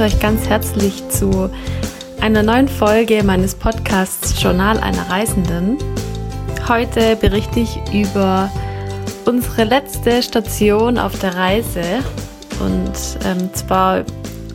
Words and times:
begrüße 0.00 0.16
euch 0.16 0.20
ganz 0.20 0.48
herzlich 0.48 1.06
zu 1.10 1.50
einer 2.22 2.42
neuen 2.42 2.68
Folge 2.68 3.22
meines 3.22 3.54
Podcasts 3.54 4.42
Journal 4.42 4.78
einer 4.80 5.10
Reisenden. 5.10 5.76
Heute 6.66 7.16
berichte 7.16 7.60
ich 7.60 7.78
über 7.92 8.50
unsere 9.26 9.64
letzte 9.64 10.22
Station 10.22 10.98
auf 10.98 11.18
der 11.18 11.34
Reise 11.34 11.82
und 12.60 12.92
ähm, 13.26 13.52
zwar 13.52 14.04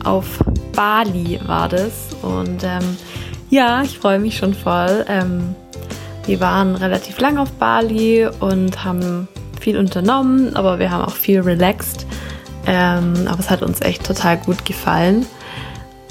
auf 0.04 0.26
Bali 0.74 1.38
war 1.46 1.68
das 1.68 2.08
und 2.22 2.64
ähm, 2.64 2.96
ja, 3.48 3.82
ich 3.82 3.98
freue 4.00 4.18
mich 4.18 4.36
schon 4.38 4.52
voll. 4.52 5.04
Ähm, 5.08 5.54
wir 6.26 6.40
waren 6.40 6.74
relativ 6.74 7.20
lang 7.20 7.38
auf 7.38 7.52
Bali 7.52 8.26
und 8.40 8.84
haben 8.84 9.28
viel 9.60 9.78
unternommen, 9.78 10.56
aber 10.56 10.80
wir 10.80 10.90
haben 10.90 11.04
auch 11.04 11.14
viel 11.14 11.40
relaxed. 11.40 12.04
Ähm, 12.66 13.28
aber 13.28 13.38
es 13.38 13.48
hat 13.48 13.62
uns 13.62 13.80
echt 13.80 14.04
total 14.04 14.38
gut 14.38 14.64
gefallen. 14.64 15.24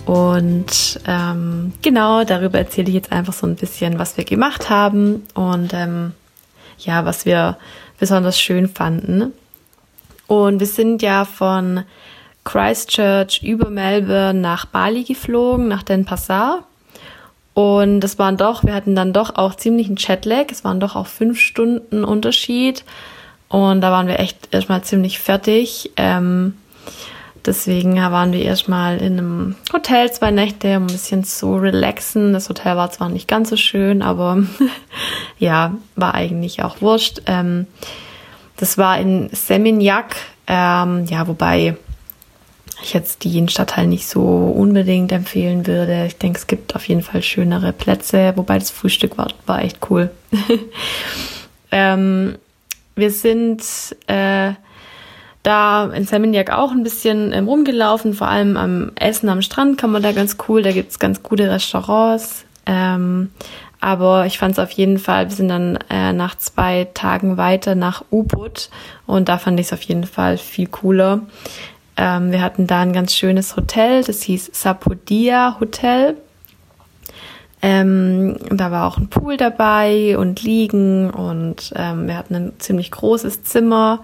Und 0.06 1.00
ähm, 1.08 1.74
genau 1.82 2.24
darüber 2.24 2.60
erzähle 2.60 2.90
ich 2.90 2.94
jetzt 2.94 3.12
einfach 3.12 3.34
so 3.34 3.48
ein 3.48 3.56
bisschen, 3.56 3.98
was 3.98 4.18
wir 4.18 4.24
gemacht 4.24 4.70
haben 4.70 5.24
und 5.34 5.74
ähm, 5.74 6.14
ja, 6.78 7.06
was 7.06 7.26
wir 7.26 7.58
besonders 8.00 8.40
schön 8.40 8.68
fanden. 8.68 9.34
Und 10.28 10.60
wir 10.60 10.68
sind 10.68 11.02
ja 11.02 11.26
von 11.26 11.84
Christchurch 12.44 13.42
über 13.42 13.70
Melbourne 13.70 14.40
nach 14.40 14.66
Bali 14.66 15.04
geflogen, 15.04 15.68
nach 15.68 15.84
Denpasar. 15.84 16.64
Und 17.56 18.04
es 18.04 18.20
waren 18.20 18.38
doch, 18.38 18.64
wir 18.64 18.76
hatten 18.76 18.96
dann 18.96 19.14
doch 19.14 19.36
auch 19.36 19.56
ziemlich 19.56 19.88
einen 19.88 19.98
Jetlag. 19.98 20.48
Es 20.52 20.64
waren 20.64 20.80
doch 20.80 20.96
auch 20.96 21.08
fünf 21.08 21.40
Stunden 21.40 22.04
Unterschied. 22.04 22.84
Und 23.48 23.82
da 23.82 23.92
waren 23.92 24.08
wir 24.08 24.20
echt 24.20 24.50
erstmal 24.52 24.84
ziemlich 24.84 25.20
fertig. 25.20 25.92
Ähm, 25.98 26.56
deswegen 27.46 27.96
waren 27.96 28.32
wir 28.32 28.42
erstmal 28.42 28.98
in 28.98 29.20
einem 29.20 29.56
Hotel 29.72 30.12
zwei 30.12 30.32
Nächte, 30.32 30.78
um 30.78 30.84
ein 30.84 30.88
bisschen 30.88 31.24
zu 31.24 31.56
relaxen. 31.56 32.34
Das 32.34 32.50
Hotel 32.50 32.76
war 32.76 32.92
zwar 32.92 33.10
nicht 33.10 33.28
ganz 33.28 33.50
so 33.50 33.58
schön, 33.58 34.02
aber 34.02 34.44
ja, 35.40 35.76
war 35.96 36.14
eigentlich 36.14 36.64
auch 36.64 36.82
wurscht. 36.82 37.22
Ähm, 37.26 37.68
das 38.58 38.78
war 38.78 39.00
in 39.00 39.30
Seminyak, 39.32 40.16
ähm, 40.48 41.06
ja, 41.06 41.28
wobei 41.28 41.76
ich 42.82 42.94
jetzt 42.94 43.24
den 43.24 43.50
Stadtteil 43.50 43.88
nicht 43.88 44.08
so 44.08 44.22
unbedingt 44.22 45.12
empfehlen 45.12 45.66
würde. 45.66 46.06
Ich 46.06 46.18
denke, 46.18 46.38
es 46.38 46.48
gibt 46.48 46.76
auf 46.76 46.88
jeden 46.88 47.02
Fall 47.02 47.22
schönere 47.22 47.74
Plätze, 47.74 48.34
wobei 48.36 48.60
das 48.60 48.70
Frühstück 48.70 49.18
war, 49.18 49.30
war 49.46 49.64
echt 49.64 49.80
cool. 49.90 50.12
ähm, 51.72 52.38
wir 52.96 53.12
sind 53.12 53.62
äh, 54.08 54.54
da 55.46 55.86
in 55.86 56.06
Seminyak 56.06 56.52
auch 56.52 56.72
ein 56.72 56.84
bisschen 56.84 57.32
ähm, 57.34 57.48
rumgelaufen, 57.48 58.14
vor 58.14 58.28
allem 58.28 58.58
am 58.58 58.92
Essen 58.96 59.30
am 59.30 59.42
Strand 59.42 59.78
kann 59.78 59.92
man 59.92 60.04
da 60.04 60.12
ganz 60.12 60.38
cool, 60.48 60.62
da 60.62 60.72
gibt's 60.72 61.00
ganz 61.00 61.24
gute 61.24 61.50
Restaurants. 61.50 62.46
Ähm, 62.66 63.32
aber 63.80 64.26
ich 64.26 64.40
fand 64.40 64.54
es 64.54 64.60
auf 64.60 64.72
jeden 64.72 64.98
Fall, 64.98 65.30
wir 65.30 65.36
sind 65.36 65.50
dann 65.50 65.78
äh, 65.90 66.12
nach 66.12 66.36
zwei 66.36 66.88
Tagen 66.94 67.38
weiter 67.38 67.76
nach 67.76 68.04
Ubud 68.10 68.70
und 69.06 69.30
da 69.30 69.38
fand 69.38 69.60
ich 69.60 69.68
es 69.68 69.74
auf 69.74 69.82
jeden 69.84 70.06
Fall 70.06 70.38
viel 70.38 70.68
cooler. 70.68 71.22
Ähm, 71.98 72.32
wir 72.32 72.42
hatten 72.42 72.66
da 72.68 72.82
ein 72.82 72.94
ganz 72.94 73.14
schönes 73.14 73.56
Hotel, 73.56 74.04
das 74.04 74.24
hieß 74.24 74.50
Sapodia 74.54 75.58
Hotel. 75.60 76.18
Ähm, 77.62 78.38
da 78.50 78.72
war 78.72 78.88
auch 78.88 78.98
ein 78.98 79.10
Pool 79.10 79.38
dabei 79.38 80.18
und 80.18 80.42
Liegen 80.44 81.10
und 81.10 81.74
ähm, 81.76 82.08
wir 82.08 82.18
hatten 82.18 82.36
ein 82.36 82.54
ziemlich 82.60 82.92
großes 82.92 83.44
Zimmer. 83.44 84.02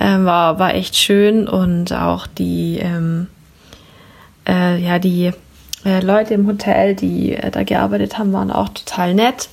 Ähm, 0.00 0.24
war, 0.24 0.58
war 0.58 0.74
echt 0.74 0.96
schön 0.96 1.48
und 1.48 1.92
auch 1.92 2.26
die, 2.26 2.78
ähm, 2.80 3.26
äh, 4.48 4.78
ja, 4.80 4.98
die 4.98 5.32
äh, 5.84 6.00
Leute 6.00 6.34
im 6.34 6.46
Hotel, 6.46 6.94
die 6.94 7.34
äh, 7.34 7.50
da 7.50 7.62
gearbeitet 7.64 8.18
haben, 8.18 8.32
waren 8.32 8.50
auch 8.50 8.68
total 8.68 9.14
nett. 9.14 9.48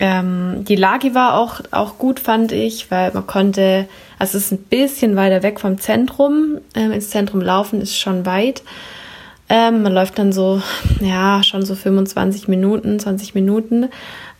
Ähm, 0.00 0.64
die 0.64 0.76
Lage 0.76 1.14
war 1.14 1.38
auch, 1.38 1.60
auch 1.72 1.98
gut, 1.98 2.20
fand 2.20 2.52
ich, 2.52 2.90
weil 2.90 3.12
man 3.12 3.26
konnte, 3.26 3.86
also 4.18 4.38
es 4.38 4.46
ist 4.46 4.52
ein 4.52 4.64
bisschen 4.64 5.14
weiter 5.14 5.42
weg 5.42 5.60
vom 5.60 5.78
Zentrum. 5.78 6.58
Ähm, 6.74 6.92
ins 6.92 7.10
Zentrum 7.10 7.40
laufen 7.40 7.82
ist 7.82 7.96
schon 7.96 8.24
weit. 8.24 8.62
Ähm, 9.50 9.82
man 9.82 9.92
läuft 9.92 10.18
dann 10.18 10.32
so, 10.32 10.62
ja, 11.00 11.42
schon 11.42 11.64
so 11.66 11.74
25 11.74 12.48
Minuten, 12.48 12.98
20 12.98 13.34
Minuten. 13.34 13.88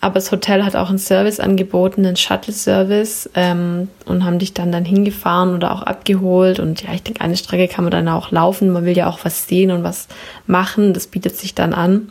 Aber 0.03 0.15
das 0.15 0.33
Hotel 0.33 0.65
hat 0.65 0.77
auch 0.77 0.89
einen 0.89 0.99
Service 0.99 1.41
angeboten, 1.41 2.07
einen 2.07 2.17
Shuttle-Service 2.17 3.31
ähm, 3.35 3.89
und 4.07 4.25
haben 4.25 4.39
dich 4.39 4.55
dann 4.55 4.73
dann 4.73 4.87
hingefahren 4.87 5.55
oder 5.55 5.73
auch 5.73 5.83
abgeholt. 5.83 6.59
Und 6.59 6.83
ja, 6.83 6.95
ich 6.95 7.03
denke, 7.03 7.21
eine 7.21 7.37
Strecke 7.37 7.69
kann 7.69 7.85
man 7.85 7.91
dann 7.91 8.09
auch 8.09 8.31
laufen. 8.31 8.71
Man 8.71 8.87
will 8.87 8.97
ja 8.97 9.09
auch 9.09 9.19
was 9.25 9.47
sehen 9.47 9.71
und 9.71 9.83
was 9.83 10.09
machen. 10.47 10.95
Das 10.95 11.07
bietet 11.07 11.37
sich 11.37 11.55
dann 11.55 11.75
an. 11.75 12.09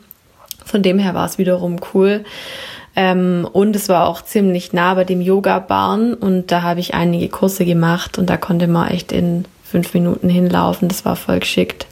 Von 0.63 0.83
dem 0.83 0.99
her 0.99 1.15
war 1.15 1.25
es 1.25 1.39
wiederum 1.39 1.77
cool. 1.93 2.23
Ähm, 2.95 3.47
und 3.51 3.75
es 3.75 3.89
war 3.89 4.07
auch 4.07 4.21
ziemlich 4.21 4.71
nah 4.71 4.93
bei 4.93 5.03
dem 5.03 5.21
Yoga-Bahn 5.21 6.13
und 6.13 6.51
da 6.51 6.61
habe 6.61 6.79
ich 6.79 6.93
einige 6.93 7.29
Kurse 7.29 7.65
gemacht 7.65 8.17
und 8.17 8.29
da 8.29 8.37
konnte 8.37 8.67
man 8.67 8.89
echt 8.89 9.11
in 9.11 9.45
fünf 9.63 9.93
Minuten 9.93 10.29
hinlaufen. 10.29 10.87
Das 10.89 11.05
war 11.05 11.15
voll 11.15 11.39
geschickt. 11.39 11.87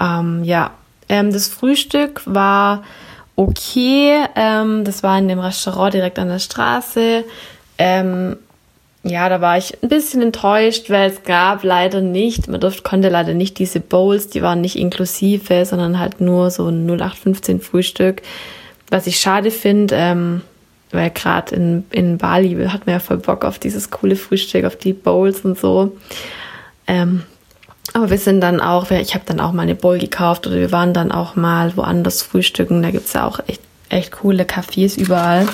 Ähm, 0.00 0.44
ja, 0.44 0.72
ähm, 1.08 1.32
das 1.32 1.48
Frühstück 1.48 2.22
war 2.26 2.82
okay. 3.36 4.24
Ähm, 4.34 4.84
das 4.84 5.02
war 5.02 5.18
in 5.18 5.28
dem 5.28 5.38
Restaurant 5.38 5.94
direkt 5.94 6.18
an 6.18 6.28
der 6.28 6.38
Straße. 6.38 7.24
Ähm, 7.78 8.36
ja, 9.02 9.28
da 9.28 9.40
war 9.40 9.56
ich 9.56 9.80
ein 9.82 9.88
bisschen 9.88 10.20
enttäuscht, 10.20 10.90
weil 10.90 11.10
es 11.10 11.22
gab 11.22 11.62
leider 11.62 12.00
nicht, 12.00 12.48
man 12.48 12.60
durfte, 12.60 12.82
konnte 12.82 13.08
leider 13.08 13.34
nicht 13.34 13.58
diese 13.58 13.78
Bowls, 13.78 14.28
die 14.30 14.42
waren 14.42 14.60
nicht 14.60 14.76
inklusive, 14.76 15.64
sondern 15.64 16.00
halt 16.00 16.20
nur 16.20 16.50
so 16.50 16.66
ein 16.66 16.86
0815 16.86 17.60
Frühstück. 17.60 18.22
Was 18.90 19.06
ich 19.06 19.20
schade 19.20 19.52
finde, 19.52 19.94
ähm, 19.94 20.42
weil 20.90 21.10
gerade 21.10 21.54
in, 21.54 21.84
in 21.90 22.18
Bali 22.18 22.66
hat 22.66 22.86
man 22.86 22.94
ja 22.94 22.98
voll 22.98 23.18
Bock 23.18 23.44
auf 23.44 23.60
dieses 23.60 23.90
coole 23.90 24.16
Frühstück, 24.16 24.64
auf 24.64 24.76
die 24.76 24.92
Bowls 24.92 25.42
und 25.42 25.56
so. 25.56 25.96
Ähm, 26.88 27.22
aber 27.96 28.10
wir 28.10 28.18
sind 28.18 28.42
dann 28.42 28.60
auch, 28.60 28.90
ich 28.90 29.14
habe 29.14 29.24
dann 29.24 29.40
auch 29.40 29.52
mal 29.52 29.62
eine 29.62 29.74
Bowl 29.74 29.98
gekauft 29.98 30.46
oder 30.46 30.56
wir 30.56 30.70
waren 30.70 30.92
dann 30.92 31.10
auch 31.10 31.34
mal 31.34 31.74
woanders 31.78 32.20
frühstücken. 32.20 32.82
Da 32.82 32.90
gibt 32.90 33.06
es 33.06 33.14
ja 33.14 33.26
auch 33.26 33.40
echt, 33.46 33.62
echt 33.88 34.12
coole 34.12 34.44
Cafés 34.44 34.98
überall. 34.98 35.48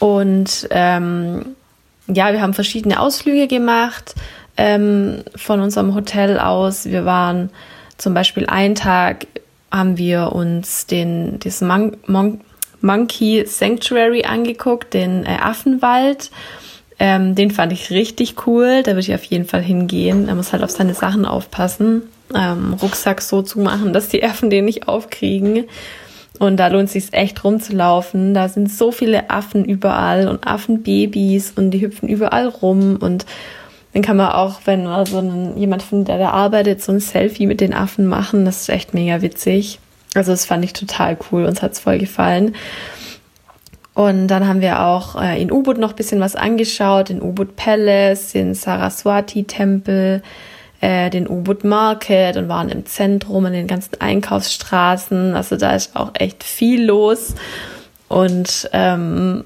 Und 0.00 0.66
ähm, 0.72 1.54
ja, 2.08 2.32
wir 2.32 2.42
haben 2.42 2.52
verschiedene 2.52 2.98
Ausflüge 2.98 3.46
gemacht 3.46 4.16
ähm, 4.56 5.22
von 5.36 5.60
unserem 5.60 5.94
Hotel 5.94 6.40
aus. 6.40 6.86
Wir 6.86 7.04
waren 7.04 7.50
zum 7.96 8.12
Beispiel 8.12 8.46
einen 8.46 8.74
Tag 8.74 9.28
haben 9.70 9.98
wir 9.98 10.32
uns 10.32 10.86
den, 10.86 11.38
das 11.38 11.60
Mon 11.60 11.96
Mon 12.08 12.40
Monkey 12.80 13.44
Sanctuary 13.46 14.24
angeguckt, 14.24 14.94
den 14.94 15.24
äh, 15.26 15.36
Affenwald. 15.40 16.32
Ähm, 16.98 17.34
den 17.34 17.50
fand 17.50 17.72
ich 17.72 17.90
richtig 17.90 18.46
cool. 18.46 18.82
Da 18.82 18.92
würde 18.92 19.00
ich 19.00 19.14
auf 19.14 19.24
jeden 19.24 19.44
Fall 19.44 19.62
hingehen. 19.62 20.28
Er 20.28 20.34
muss 20.34 20.52
halt 20.52 20.62
auf 20.62 20.70
seine 20.70 20.94
Sachen 20.94 21.24
aufpassen. 21.24 22.02
Ähm, 22.34 22.74
Rucksack 22.74 23.22
so 23.22 23.42
zu 23.42 23.60
machen, 23.60 23.92
dass 23.92 24.08
die 24.08 24.24
Affen 24.24 24.50
den 24.50 24.64
nicht 24.64 24.88
aufkriegen. 24.88 25.64
Und 26.38 26.56
da 26.58 26.68
lohnt 26.68 26.86
es 26.86 26.92
sich 26.92 27.12
echt 27.12 27.42
rumzulaufen. 27.42 28.34
Da 28.34 28.48
sind 28.48 28.70
so 28.70 28.92
viele 28.92 29.30
Affen 29.30 29.64
überall 29.64 30.28
und 30.28 30.46
Affenbabys 30.46 31.52
und 31.56 31.70
die 31.70 31.80
hüpfen 31.80 32.08
überall 32.08 32.48
rum 32.48 32.96
und 33.00 33.26
dann 33.92 34.02
kann 34.02 34.16
man 34.16 34.32
auch, 34.32 34.60
wenn 34.64 34.84
man 34.84 35.06
so 35.06 35.18
einen, 35.18 35.56
jemand 35.56 35.82
findet, 35.82 36.08
der 36.08 36.18
da 36.18 36.30
arbeitet, 36.30 36.82
so 36.82 36.92
ein 36.92 37.00
Selfie 37.00 37.46
mit 37.46 37.60
den 37.60 37.74
Affen 37.74 38.06
machen. 38.06 38.44
Das 38.44 38.60
ist 38.60 38.68
echt 38.68 38.94
mega 38.94 39.22
witzig. 39.22 39.78
Also 40.14 40.30
das 40.30 40.44
fand 40.44 40.64
ich 40.64 40.72
total 40.72 41.16
cool. 41.30 41.44
Uns 41.44 41.62
hat's 41.62 41.80
voll 41.80 41.98
gefallen. 41.98 42.54
Und 43.98 44.28
dann 44.28 44.46
haben 44.46 44.60
wir 44.60 44.84
auch 44.84 45.20
äh, 45.20 45.42
in 45.42 45.50
Ubud 45.50 45.76
noch 45.76 45.92
bisschen 45.92 46.20
was 46.20 46.36
angeschaut, 46.36 47.08
den 47.08 47.20
Ubud 47.20 47.56
Palace, 47.56 48.30
den 48.30 48.54
Saraswati 48.54 49.42
Tempel, 49.42 50.22
äh, 50.80 51.10
den 51.10 51.26
Ubud 51.26 51.64
Market 51.64 52.36
und 52.36 52.48
waren 52.48 52.68
im 52.68 52.86
Zentrum 52.86 53.46
in 53.46 53.54
den 53.54 53.66
ganzen 53.66 54.00
Einkaufsstraßen. 54.00 55.34
Also 55.34 55.56
da 55.56 55.74
ist 55.74 55.96
auch 55.96 56.12
echt 56.14 56.44
viel 56.44 56.84
los. 56.84 57.34
Und 58.06 58.70
ähm, 58.72 59.42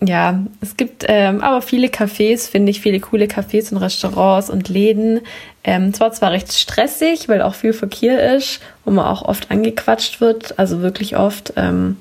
ja, 0.00 0.38
es 0.60 0.76
gibt 0.76 1.04
ähm, 1.08 1.40
aber 1.40 1.60
viele 1.60 1.88
Cafés, 1.88 2.48
finde 2.48 2.70
ich, 2.70 2.80
viele 2.80 3.00
coole 3.00 3.24
Cafés 3.24 3.72
und 3.72 3.78
Restaurants 3.78 4.50
und 4.50 4.68
Läden. 4.68 5.18
Ähm, 5.64 5.92
zwar 5.92 6.12
zwar 6.12 6.30
recht 6.30 6.52
stressig, 6.52 7.28
weil 7.28 7.42
auch 7.42 7.56
viel 7.56 7.72
Verkehr 7.72 8.36
ist, 8.36 8.60
wo 8.84 8.92
man 8.92 9.06
auch 9.06 9.22
oft 9.22 9.50
angequatscht 9.50 10.20
wird, 10.20 10.60
also 10.60 10.80
wirklich 10.80 11.16
oft. 11.16 11.54
Ähm, 11.56 11.96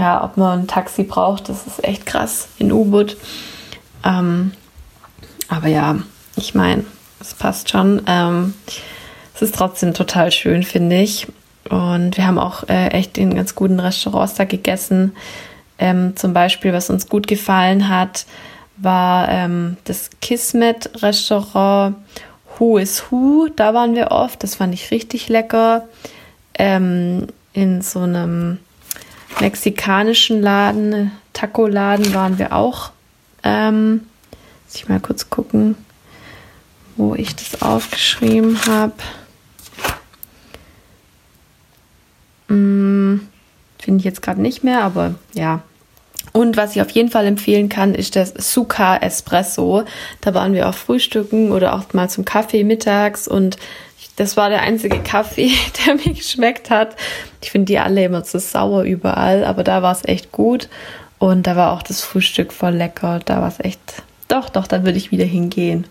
ja, 0.00 0.24
ob 0.24 0.38
man 0.38 0.60
ein 0.60 0.66
Taxi 0.66 1.02
braucht, 1.02 1.50
das 1.50 1.66
ist 1.66 1.84
echt 1.84 2.06
krass 2.06 2.48
in 2.58 2.72
U-Boot. 2.72 3.18
Ähm, 4.02 4.52
aber 5.46 5.68
ja, 5.68 5.98
ich 6.36 6.54
meine, 6.54 6.84
es 7.20 7.34
passt 7.34 7.68
schon. 7.68 8.00
Ähm, 8.06 8.54
es 9.34 9.42
ist 9.42 9.54
trotzdem 9.54 9.92
total 9.92 10.32
schön, 10.32 10.62
finde 10.62 11.02
ich. 11.02 11.26
Und 11.68 12.16
wir 12.16 12.26
haben 12.26 12.38
auch 12.38 12.66
äh, 12.70 12.88
echt 12.88 13.18
in 13.18 13.34
ganz 13.34 13.54
guten 13.54 13.78
Restaurants 13.78 14.34
da 14.34 14.44
gegessen. 14.44 15.14
Ähm, 15.78 16.16
zum 16.16 16.32
Beispiel, 16.32 16.72
was 16.72 16.88
uns 16.88 17.06
gut 17.06 17.26
gefallen 17.26 17.90
hat, 17.90 18.24
war 18.78 19.28
ähm, 19.28 19.76
das 19.84 20.08
Kismet-Restaurant 20.22 21.96
Who 22.58 22.78
is 22.78 23.04
Who. 23.10 23.48
Da 23.54 23.74
waren 23.74 23.94
wir 23.94 24.12
oft. 24.12 24.42
Das 24.42 24.54
fand 24.54 24.72
ich 24.72 24.90
richtig 24.92 25.28
lecker. 25.28 25.86
Ähm, 26.54 27.26
in 27.52 27.82
so 27.82 28.00
einem 28.00 28.60
mexikanischen 29.40 30.42
Laden, 30.42 31.12
Taco-Laden 31.32 32.14
waren 32.14 32.38
wir 32.38 32.52
auch. 32.52 32.90
Ähm, 33.42 34.06
muss 34.66 34.74
ich 34.74 34.88
mal 34.88 35.00
kurz 35.00 35.30
gucken, 35.30 35.74
wo 36.96 37.14
ich 37.14 37.34
das 37.34 37.62
aufgeschrieben 37.62 38.58
habe. 38.66 38.92
Hm, 42.48 43.28
Finde 43.78 43.98
ich 43.98 44.04
jetzt 44.04 44.22
gerade 44.22 44.42
nicht 44.42 44.62
mehr, 44.62 44.82
aber 44.82 45.14
ja. 45.32 45.62
Und 46.32 46.56
was 46.56 46.76
ich 46.76 46.82
auf 46.82 46.90
jeden 46.90 47.10
Fall 47.10 47.26
empfehlen 47.26 47.68
kann, 47.68 47.94
ist 47.94 48.14
das 48.14 48.34
Suka 48.36 48.96
Espresso. 48.98 49.84
Da 50.20 50.34
waren 50.34 50.52
wir 50.52 50.68
auch 50.68 50.74
frühstücken 50.74 51.50
oder 51.50 51.74
auch 51.74 51.92
mal 51.92 52.08
zum 52.08 52.24
Kaffee 52.24 52.62
mittags 52.62 53.26
und 53.26 53.56
das 54.16 54.36
war 54.36 54.50
der 54.50 54.62
einzige 54.62 54.98
Kaffee, 55.00 55.52
der 55.86 55.94
mir 55.94 56.14
geschmeckt 56.14 56.70
hat. 56.70 56.96
Ich 57.42 57.50
finde 57.50 57.66
die 57.66 57.78
alle 57.78 58.04
immer 58.04 58.24
zu 58.24 58.38
sauer 58.38 58.82
überall, 58.82 59.44
aber 59.44 59.64
da 59.64 59.82
war 59.82 59.92
es 59.92 60.04
echt 60.04 60.32
gut. 60.32 60.68
Und 61.18 61.46
da 61.46 61.54
war 61.54 61.72
auch 61.72 61.82
das 61.82 62.02
Frühstück 62.02 62.52
voll 62.52 62.74
lecker. 62.74 63.20
Da 63.24 63.42
war 63.42 63.48
es 63.48 63.60
echt, 63.60 63.80
doch, 64.28 64.48
doch, 64.48 64.66
da 64.66 64.84
würde 64.84 64.96
ich 64.96 65.10
wieder 65.10 65.24
hingehen. 65.24 65.86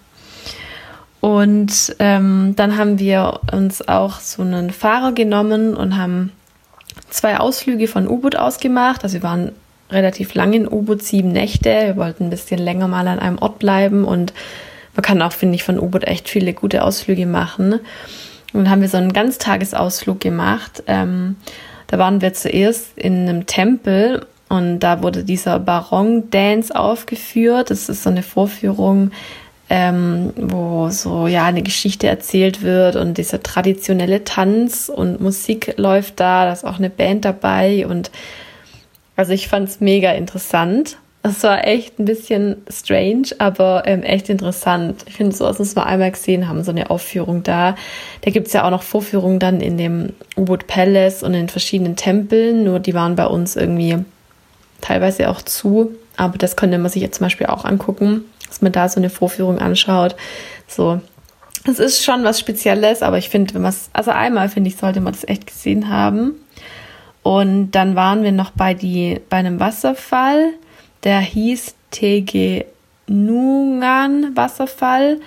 Und 1.22 1.96
ähm, 2.00 2.54
dann 2.56 2.78
haben 2.78 2.98
wir 2.98 3.42
uns 3.52 3.88
auch 3.88 4.20
so 4.20 4.42
einen 4.42 4.72
Fahrer 4.72 5.12
genommen 5.12 5.76
und 5.76 5.98
haben 5.98 6.32
zwei 7.10 7.38
Ausflüge 7.38 7.88
von 7.88 8.08
U-Boot 8.08 8.36
ausgemacht. 8.38 9.04
Also 9.04 9.16
wir 9.16 9.24
waren 9.24 9.52
relativ 9.92 10.34
lang 10.34 10.54
in 10.54 10.68
U-Boot, 10.68 11.04
sieben 11.04 11.32
Nächte. 11.32 11.70
Wir 11.70 11.98
wollten 11.98 12.26
ein 12.26 12.30
bisschen 12.30 12.60
länger 12.60 12.88
mal 12.88 13.08
an 13.08 13.20
einem 13.20 13.38
Ort 13.38 13.60
bleiben 13.60 14.06
und 14.06 14.34
man 15.00 15.04
kann 15.04 15.22
auch, 15.22 15.32
finde 15.32 15.56
ich, 15.56 15.64
von 15.64 15.80
U-Boot 15.80 16.04
echt 16.04 16.28
viele 16.28 16.52
gute 16.52 16.84
Ausflüge 16.84 17.26
machen. 17.26 17.72
Und 17.72 17.80
dann 18.66 18.70
haben 18.70 18.82
wir 18.82 18.90
so 18.90 18.98
einen 18.98 19.14
Ganztagesausflug 19.14 20.20
gemacht. 20.20 20.84
Ähm, 20.88 21.38
da 21.88 21.98
waren 21.98 22.20
wir 22.20 22.34
zuerst 22.34 22.98
in 22.98 23.30
einem 23.30 23.46
Tempel 23.46 24.26
und 24.50 24.80
da 24.80 25.02
wurde 25.02 25.24
dieser 25.24 25.58
Baron 25.60 26.30
Dance 26.32 26.76
aufgeführt. 26.76 27.70
Das 27.70 27.88
ist 27.88 28.04
so 28.04 28.10
eine 28.10 28.24
Vorführung, 28.24 29.12
ähm, 29.70 30.34
wo 30.36 30.90
so 30.90 31.28
ja 31.28 31.46
eine 31.46 31.64
Geschichte 31.64 32.08
erzählt 32.08 32.62
wird 32.62 32.98
und 32.98 33.18
dieser 33.18 33.42
traditionelle 33.42 34.26
Tanz 34.26 34.92
und 34.94 35.22
Musik 35.22 35.76
läuft 35.78 36.20
da. 36.20 36.44
Da 36.44 36.52
ist 36.52 36.66
auch 36.66 36.78
eine 36.78 36.90
Band 36.90 37.24
dabei 37.24 37.88
und 37.88 38.12
also 39.16 39.32
ich 39.32 39.48
fand 39.48 39.70
es 39.70 39.80
mega 39.80 40.12
interessant. 40.12 40.98
Es 41.22 41.44
war 41.44 41.68
echt 41.68 42.00
ein 42.00 42.06
bisschen 42.06 42.58
strange, 42.70 43.28
aber 43.40 43.84
ähm, 43.86 44.04
echt 44.04 44.30
interessant. 44.30 45.04
Ich 45.06 45.16
finde, 45.16 45.36
so 45.36 45.46
als 45.46 45.76
wir 45.76 45.86
einmal 45.86 46.12
gesehen 46.12 46.48
haben, 46.48 46.64
so 46.64 46.72
eine 46.72 46.90
Aufführung 46.90 47.44
da. 47.44 47.76
Da 48.22 48.32
gibt 48.32 48.48
es 48.48 48.54
ja 48.54 48.64
auch 48.64 48.70
noch 48.70 48.84
Vorführungen 48.84 49.40
dann 49.40 49.60
in 49.60 49.78
dem 49.78 50.14
U-Boot 50.38 50.68
Palace 50.68 51.22
und 51.24 51.34
in 51.34 51.50
verschiedenen 51.50 51.98
Tempeln, 51.98 52.64
nur 52.64 52.80
die 52.80 52.94
waren 52.94 53.18
bei 53.18 53.26
uns 53.26 53.58
irgendwie 53.58 53.98
teilweise 54.80 55.30
auch 55.30 55.42
zu. 55.42 55.92
Aber 56.16 56.38
das 56.38 56.56
könnte 56.56 56.78
man 56.78 56.90
sich 56.90 57.02
jetzt 57.02 57.18
zum 57.18 57.26
Beispiel 57.26 57.48
auch 57.48 57.66
angucken, 57.66 58.24
dass 58.48 58.62
man 58.62 58.72
da 58.72 58.88
so 58.88 59.00
eine 59.00 59.10
Vorführung 59.10 59.60
anschaut. 59.60 60.16
So, 60.68 61.02
es 61.66 61.80
ist 61.80 62.04
schon 62.04 62.24
was 62.24 62.40
Spezielles, 62.40 63.02
aber 63.02 63.18
ich 63.18 63.30
finde, 63.30 63.54
wenn 63.54 63.62
man 63.62 63.72
es, 63.72 63.90
also 63.92 64.12
einmal 64.12 64.48
finde 64.48 64.70
ich, 64.70 64.78
sollte 64.78 65.02
man 65.02 65.14
das 65.14 65.28
echt 65.28 65.48
gesehen 65.48 65.90
haben. 65.90 66.36
Und 67.24 67.72
dann 67.72 67.96
waren 67.96 68.24
wir 68.24 68.32
noch 68.32 68.52
bei, 68.52 68.74
die, 68.74 69.20
bei 69.30 69.38
einem 69.38 69.60
Wasserfall 69.60 70.54
der 71.04 71.20
hieß 71.20 71.76
Tegenungan 71.92 72.68
Wasserfall. 74.36 75.20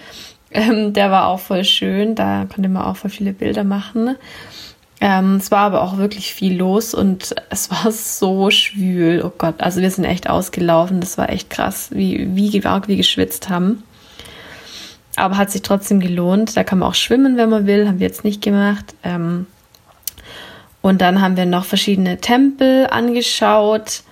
Ähm, 0.51 0.93
der 0.93 1.11
war 1.11 1.29
auch 1.29 1.41
voll 1.41 1.65
schön. 1.65 2.15
Da 2.15 2.47
konnte 2.53 2.69
man 2.69 2.83
auch 2.83 2.97
voll 2.97 3.11
viele 3.11 3.33
Bilder 3.33 3.65
machen. 3.65 4.17
Ähm, 5.01 5.37
es 5.37 5.51
war 5.51 5.61
aber 5.61 5.83
auch 5.83 5.97
wirklich 5.97 6.33
viel 6.33 6.57
los 6.57 6.95
und 6.95 7.35
es 7.51 7.71
war 7.71 7.91
so 7.91 8.51
schwül. 8.51 9.23
Oh 9.25 9.33
Gott, 9.37 9.61
also 9.61 9.81
wir 9.81 9.91
sind 9.91 10.05
echt 10.05 10.31
ausgelaufen. 10.31 11.01
Das 11.01 11.19
war 11.19 11.29
echt 11.31 11.51
krass, 11.51 11.89
wie, 11.93 12.37
wie 12.37 12.53
wir 12.53 12.97
geschwitzt 12.97 13.49
haben. 13.49 13.83
Aber 15.17 15.37
hat 15.37 15.51
sich 15.51 15.63
trotzdem 15.63 15.99
gelohnt. 16.01 16.57
Da 16.57 16.65
kann 16.65 16.79
man 16.79 16.89
auch 16.89 16.95
schwimmen, 16.95 17.37
wenn 17.37 17.51
man 17.51 17.67
will. 17.67 17.89
Haben 17.89 17.99
wir 17.99 18.07
jetzt 18.07 18.25
nicht 18.25 18.43
gemacht. 18.43 18.95
Ähm, 19.03 19.47
und 20.83 21.01
dann 21.01 21.21
haben 21.21 21.37
wir 21.37 21.47
noch 21.47 21.65
verschiedene 21.65 22.19
Tempel 22.19 22.87
angeschaut 22.89 24.03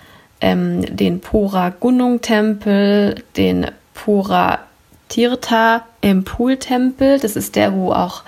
ähm, 0.40 0.96
den 0.96 1.20
Pura 1.20 1.70
Gunung 1.70 2.20
Tempel, 2.20 3.22
den 3.36 3.70
Pura 3.94 4.60
Tirtha 5.08 5.82
im 6.00 6.24
Pool 6.24 6.56
Tempel. 6.56 7.18
Das 7.18 7.36
ist 7.36 7.56
der, 7.56 7.74
wo 7.74 7.92
auch, 7.92 8.22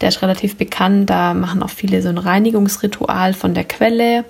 der 0.00 0.08
ist 0.08 0.22
relativ 0.22 0.56
bekannt. 0.56 1.10
Da 1.10 1.34
machen 1.34 1.62
auch 1.62 1.70
viele 1.70 2.00
so 2.00 2.08
ein 2.08 2.18
Reinigungsritual 2.18 3.34
von 3.34 3.54
der 3.54 3.64
Quelle. 3.64 4.24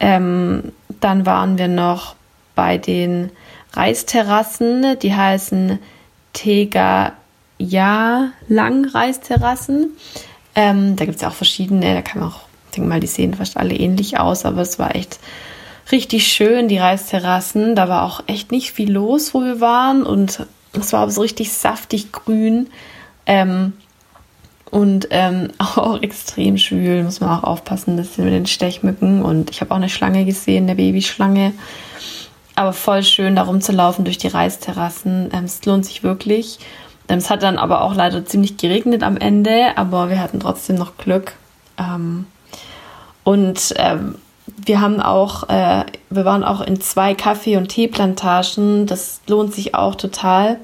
Ähm, 0.00 0.72
dann 1.00 1.24
waren 1.24 1.58
wir 1.58 1.68
noch 1.68 2.16
bei 2.54 2.76
den 2.76 3.30
Reisterrassen, 3.72 4.98
die 5.00 5.14
heißen 5.14 5.78
Tega 6.32 7.12
Ja 7.58 8.32
Lang 8.48 8.84
Reisterrassen. 8.84 9.96
Ähm, 10.54 10.96
da 10.96 11.06
gibt 11.06 11.16
es 11.16 11.22
ja 11.22 11.28
auch 11.28 11.34
verschiedene, 11.34 11.94
da 11.94 12.02
kann 12.02 12.20
man 12.20 12.30
auch, 12.30 12.40
ich 12.66 12.76
denke 12.76 12.90
mal, 12.90 13.00
die 13.00 13.06
sehen 13.06 13.34
fast 13.34 13.56
alle 13.56 13.74
ähnlich 13.74 14.18
aus, 14.18 14.44
aber 14.44 14.60
es 14.60 14.78
war 14.78 14.94
echt 14.94 15.18
richtig 15.90 16.26
schön, 16.28 16.68
die 16.68 16.78
Reisterrassen. 16.78 17.74
Da 17.74 17.88
war 17.88 18.04
auch 18.04 18.22
echt 18.26 18.52
nicht 18.52 18.72
viel 18.72 18.92
los, 18.92 19.34
wo 19.34 19.40
wir 19.40 19.60
waren. 19.60 20.04
Und 20.04 20.46
es 20.72 20.92
war 20.92 21.00
aber 21.00 21.10
so 21.10 21.22
richtig 21.22 21.52
saftig 21.52 22.12
grün. 22.12 22.68
Ähm, 23.26 23.72
und 24.70 25.08
ähm, 25.10 25.50
auch 25.58 26.00
extrem 26.02 26.56
schwül, 26.58 27.02
muss 27.02 27.20
man 27.20 27.30
auch 27.30 27.44
aufpassen, 27.44 27.96
das 27.96 28.14
sind 28.14 28.24
mit 28.24 28.34
den 28.34 28.46
Stechmücken. 28.46 29.22
Und 29.22 29.50
ich 29.50 29.60
habe 29.60 29.70
auch 29.72 29.76
eine 29.76 29.88
Schlange 29.88 30.24
gesehen, 30.24 30.64
eine 30.64 30.76
Babyschlange. 30.76 31.52
Aber 32.54 32.72
voll 32.72 33.02
schön, 33.02 33.36
da 33.36 33.42
rumzulaufen 33.42 34.04
durch 34.04 34.18
die 34.18 34.28
Reisterrassen. 34.28 35.30
Ähm, 35.32 35.44
es 35.44 35.64
lohnt 35.64 35.86
sich 35.86 36.02
wirklich. 36.02 36.58
Ähm, 37.08 37.18
es 37.18 37.30
hat 37.30 37.42
dann 37.42 37.58
aber 37.58 37.82
auch 37.82 37.94
leider 37.94 38.24
ziemlich 38.24 38.56
geregnet 38.56 39.02
am 39.02 39.16
Ende, 39.16 39.76
aber 39.76 40.10
wir 40.10 40.20
hatten 40.20 40.40
trotzdem 40.40 40.76
noch 40.76 40.96
Glück. 40.96 41.34
Ähm, 41.78 42.26
und 43.24 43.74
ähm, 43.76 44.16
wir 44.56 44.80
haben 44.80 45.00
auch, 45.00 45.48
äh, 45.48 45.84
wir 46.10 46.24
waren 46.24 46.44
auch 46.44 46.60
in 46.60 46.80
zwei 46.80 47.14
Kaffee- 47.14 47.56
und 47.56 47.68
Teeplantagen. 47.68 48.86
Das 48.86 49.20
lohnt 49.26 49.54
sich 49.54 49.74
auch 49.74 49.94
total, 49.94 50.58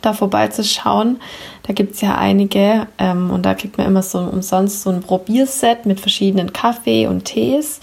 da 0.00 0.12
vorbeizuschauen. 0.12 1.20
Da 1.62 1.72
gibt 1.72 1.94
es 1.94 2.00
ja 2.00 2.16
einige 2.16 2.86
ähm, 2.98 3.30
und 3.30 3.46
da 3.46 3.54
kriegt 3.54 3.78
man 3.78 3.86
immer 3.86 4.02
so 4.02 4.18
umsonst 4.18 4.82
so 4.82 4.90
ein 4.90 5.00
Probierset 5.00 5.86
mit 5.86 6.00
verschiedenen 6.00 6.52
Kaffee 6.52 7.06
und 7.06 7.24
Tees. 7.24 7.80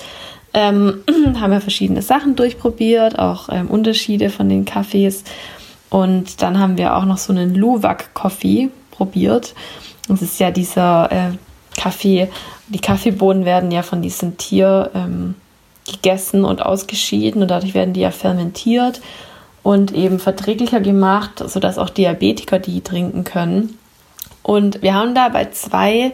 Ähm, 0.53 1.03
haben 1.39 1.51
wir 1.51 1.62
verschiedene 1.62 2.01
Sachen 2.01 2.36
durchprobiert, 2.36 3.17
auch 3.17 3.50
ähm, 3.50 3.67
Unterschiede 3.69 4.29
von 4.29 4.50
den 4.50 4.65
Kaffees. 4.65 5.24
Und 5.89 6.41
dann 6.41 6.59
haben 6.59 6.77
wir 6.77 6.95
auch 6.95 7.05
noch 7.05 7.17
so 7.17 7.33
einen 7.33 7.55
Luwak-Coffee 7.55 8.69
probiert. 8.91 9.53
Das 10.07 10.21
ist 10.21 10.39
ja 10.39 10.51
dieser 10.51 11.12
äh, 11.12 11.31
Kaffee, 11.78 12.30
die 12.68 12.80
Kaffeebohnen 12.80 13.46
werden 13.46 13.72
ja 13.72 13.84
von 13.84 14.02
diesem 14.02 14.38
Tier 14.38 14.92
ähm, 14.94 15.36
gegessen 15.86 16.46
und 16.46 16.62
ausgeschieden 16.62 17.42
und 17.42 17.50
dadurch 17.50 17.74
werden 17.74 17.94
die 17.94 18.02
ja 18.02 18.12
fermentiert 18.12 19.02
und 19.64 19.94
eben 19.94 20.20
verträglicher 20.20 20.80
gemacht, 20.80 21.44
sodass 21.46 21.78
auch 21.78 21.90
Diabetiker 21.90 22.60
die 22.60 22.82
trinken 22.82 23.24
können. 23.24 23.78
Und 24.44 24.82
wir 24.82 24.94
haben 24.94 25.16
da 25.16 25.30
bei 25.30 25.50
zwei 25.52 26.14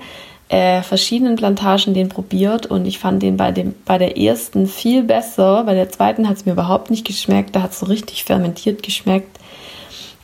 äh, 0.49 0.81
verschiedenen 0.81 1.35
Plantagen 1.35 1.93
den 1.93 2.09
probiert 2.09 2.65
und 2.65 2.85
ich 2.85 2.99
fand 2.99 3.23
den 3.23 3.37
bei, 3.37 3.51
dem, 3.51 3.73
bei 3.85 3.97
der 3.97 4.17
ersten 4.17 4.67
viel 4.67 5.03
besser. 5.03 5.63
Bei 5.63 5.73
der 5.73 5.89
zweiten 5.89 6.27
hat 6.27 6.37
es 6.37 6.45
mir 6.45 6.51
überhaupt 6.51 6.89
nicht 6.89 7.05
geschmeckt. 7.05 7.55
Da 7.55 7.61
hat 7.61 7.71
es 7.71 7.79
so 7.79 7.85
richtig 7.85 8.23
fermentiert 8.25 8.83
geschmeckt. 8.83 9.39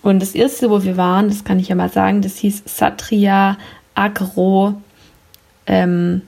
Und 0.04 0.20
das 0.20 0.34
erste, 0.34 0.70
wo 0.70 0.84
wir 0.84 0.98
waren, 0.98 1.28
das 1.28 1.44
kann 1.44 1.60
ich 1.60 1.70
ja 1.70 1.76
mal 1.76 1.90
sagen, 1.90 2.22
das 2.22 2.38
hieß 2.38 2.64
Satria 2.66 3.58
Agro 3.94 4.76
ähm, 5.68 6.24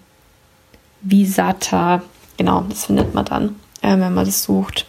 Visata. 1.01 2.01
Genau, 2.37 2.65
das 2.69 2.85
findet 2.85 3.13
man 3.13 3.25
dann, 3.25 3.55
äh, 3.81 3.91
wenn 3.91 4.13
man 4.13 4.25
das 4.25 4.43
sucht. 4.43 4.85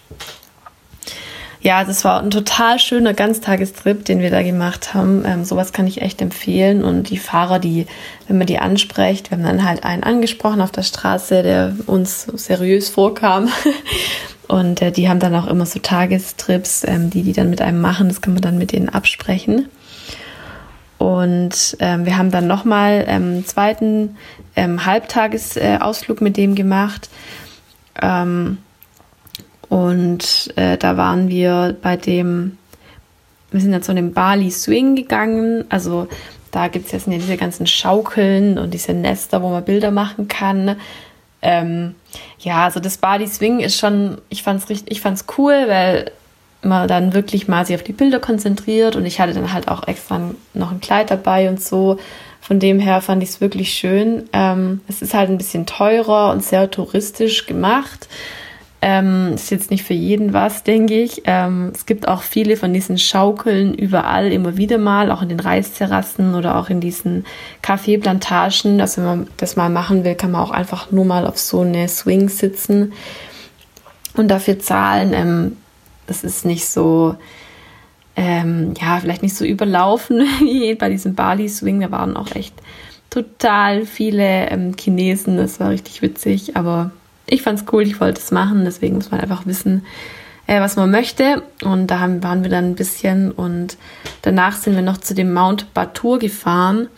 Ja, 1.64 1.82
das 1.82 2.04
war 2.04 2.22
ein 2.22 2.30
total 2.30 2.78
schöner 2.78 3.14
Ganztagestrip, 3.14 4.04
den 4.04 4.20
wir 4.20 4.30
da 4.30 4.42
gemacht 4.42 4.92
haben. 4.92 5.24
Ähm, 5.24 5.46
sowas 5.46 5.72
kann 5.72 5.86
ich 5.86 6.02
echt 6.02 6.20
empfehlen. 6.20 6.84
Und 6.84 7.08
die 7.08 7.16
Fahrer, 7.16 7.58
die, 7.58 7.86
wenn 8.28 8.36
man 8.36 8.46
die 8.46 8.58
anspricht, 8.58 9.30
wir 9.30 9.38
haben 9.38 9.44
dann 9.44 9.64
halt 9.64 9.82
einen 9.82 10.02
angesprochen 10.02 10.60
auf 10.60 10.72
der 10.72 10.82
Straße, 10.82 11.42
der 11.42 11.74
uns 11.86 12.24
seriös 12.34 12.90
vorkam. 12.90 13.48
Und 14.46 14.82
äh, 14.82 14.92
die 14.92 15.08
haben 15.08 15.20
dann 15.20 15.34
auch 15.34 15.46
immer 15.46 15.64
so 15.64 15.78
Tagestrips, 15.78 16.84
ähm, 16.86 17.08
die 17.08 17.22
die 17.22 17.32
dann 17.32 17.48
mit 17.48 17.62
einem 17.62 17.80
machen. 17.80 18.08
Das 18.08 18.20
kann 18.20 18.34
man 18.34 18.42
dann 18.42 18.58
mit 18.58 18.72
denen 18.72 18.90
absprechen. 18.90 19.70
Und 20.98 21.76
ähm, 21.80 22.06
wir 22.06 22.16
haben 22.16 22.30
dann 22.30 22.46
nochmal 22.46 23.04
ähm, 23.06 23.22
einen 23.22 23.46
zweiten 23.46 24.16
ähm, 24.56 24.86
Halbtagesausflug 24.86 26.20
mit 26.20 26.36
dem 26.36 26.54
gemacht. 26.54 27.10
Ähm, 28.00 28.58
und 29.68 30.52
äh, 30.56 30.76
da 30.76 30.96
waren 30.96 31.28
wir 31.28 31.76
bei 31.82 31.96
dem 31.96 32.58
wir 33.54 33.60
sind 33.60 33.70
dann 33.70 33.84
zu 33.84 33.92
einem 33.92 34.12
Bali 34.12 34.50
Swing 34.50 34.96
gegangen. 34.96 35.64
Also 35.68 36.08
da 36.50 36.66
gibt 36.66 36.86
es 36.86 36.92
jetzt 36.92 37.06
ja 37.06 37.14
diese 37.14 37.36
ganzen 37.36 37.68
Schaukeln 37.68 38.58
und 38.58 38.74
diese 38.74 38.92
Nester, 38.92 39.42
wo 39.42 39.50
man 39.50 39.64
Bilder 39.64 39.92
machen 39.92 40.26
kann. 40.26 40.76
Ähm, 41.40 41.94
ja, 42.40 42.64
also 42.64 42.80
das 42.80 42.98
Bali 42.98 43.28
Swing 43.28 43.60
ist 43.60 43.78
schon, 43.78 44.18
ich 44.28 44.42
fand's 44.42 44.68
richtig, 44.68 44.90
ich 44.90 45.00
fand's 45.00 45.26
cool, 45.38 45.66
weil 45.68 46.10
man 46.64 46.88
dann 46.88 47.14
wirklich 47.14 47.49
mal 47.49 47.66
sich 47.66 47.76
auf 47.76 47.83
die 47.83 47.92
Bilder 47.92 48.21
konzentriert 48.21 48.97
und 48.97 49.06
ich 49.06 49.21
hatte 49.21 49.35
dann 49.35 49.52
halt 49.52 49.68
auch 49.68 49.87
extra 49.87 50.21
noch 50.52 50.73
ein 50.73 50.80
Kleid 50.80 51.11
dabei 51.11 51.49
und 51.49 51.61
so. 51.61 51.99
Von 52.40 52.61
dem 52.61 52.78
her 52.78 53.00
fand 53.00 53.23
ich 53.23 53.30
es 53.30 53.40
wirklich 53.40 53.73
schön. 53.73 54.28
Ähm, 54.35 54.80
es 54.87 55.00
ist 55.00 55.14
halt 55.14 55.30
ein 55.30 55.38
bisschen 55.38 55.64
teurer 55.64 56.30
und 56.30 56.44
sehr 56.44 56.71
touristisch 56.71 57.47
gemacht. 57.47 58.06
Ähm, 58.83 59.33
ist 59.35 59.50
jetzt 59.50 59.71
nicht 59.71 59.83
für 59.83 59.94
jeden 59.94 60.35
was, 60.35 60.62
denke 60.62 60.92
ich. 60.92 61.23
Ähm, 61.25 61.73
es 61.75 61.87
gibt 61.87 62.06
auch 62.06 62.21
viele 62.21 62.59
von 62.59 62.75
diesen 62.75 62.99
Schaukeln 62.99 63.73
überall 63.73 64.30
immer 64.30 64.59
wieder 64.59 64.76
mal, 64.76 65.11
auch 65.11 65.23
in 65.23 65.30
den 65.30 65.40
Reisterrassen 65.40 66.35
oder 66.35 66.59
auch 66.59 66.68
in 66.68 66.80
diesen 66.80 67.25
Kaffeeplantagen. 67.62 68.83
Also 68.83 69.00
wenn 69.00 69.09
man 69.09 69.26
das 69.38 69.56
mal 69.56 69.71
machen 69.71 70.04
will, 70.04 70.14
kann 70.14 70.33
man 70.33 70.42
auch 70.42 70.50
einfach 70.50 70.90
nur 70.90 71.06
mal 71.06 71.26
auf 71.26 71.38
so 71.38 71.62
eine 71.62 71.88
Swing 71.88 72.28
sitzen 72.28 72.92
und 74.18 74.28
dafür 74.28 74.59
zahlen. 74.59 75.14
Ähm, 75.14 75.56
das 76.06 76.25
ist 76.25 76.44
nicht 76.44 76.66
so, 76.66 77.16
ähm, 78.16 78.75
ja, 78.80 78.99
vielleicht 79.00 79.23
nicht 79.23 79.37
so 79.37 79.44
überlaufen 79.44 80.18
wie 80.40 80.75
bei 80.75 80.88
diesem 80.88 81.14
Bali 81.14 81.49
Swing. 81.49 81.80
Da 81.80 81.90
waren 81.90 82.16
auch 82.16 82.34
echt 82.34 82.54
total 83.11 83.87
viele 83.87 84.49
ähm, 84.50 84.75
Chinesen. 84.76 85.37
Das 85.37 85.61
war 85.61 85.70
richtig 85.70 86.02
witzig, 86.02 86.56
aber 86.56 86.90
ich 87.26 87.42
fand 87.42 87.61
es 87.61 87.66
cool, 87.73 87.82
ich 87.82 88.00
wollte 88.00 88.20
es 88.20 88.30
machen, 88.30 88.64
deswegen 88.64 88.96
muss 88.96 89.11
man 89.11 89.20
einfach 89.20 89.46
wissen, 89.46 89.84
äh, 90.46 90.61
was 90.61 90.76
man 90.76 90.90
möchte. 90.90 91.42
Und 91.62 91.87
da 91.87 92.00
haben, 92.00 92.23
waren 92.23 92.42
wir 92.42 92.50
dann 92.50 92.70
ein 92.70 92.75
bisschen 92.75 93.30
und 93.30 93.76
danach 94.23 94.56
sind 94.56 94.75
wir 94.75 94.82
noch 94.82 94.99
zu 94.99 95.14
dem 95.14 95.32
Mount 95.32 95.73
Batur 95.75 96.18
gefahren. 96.18 96.88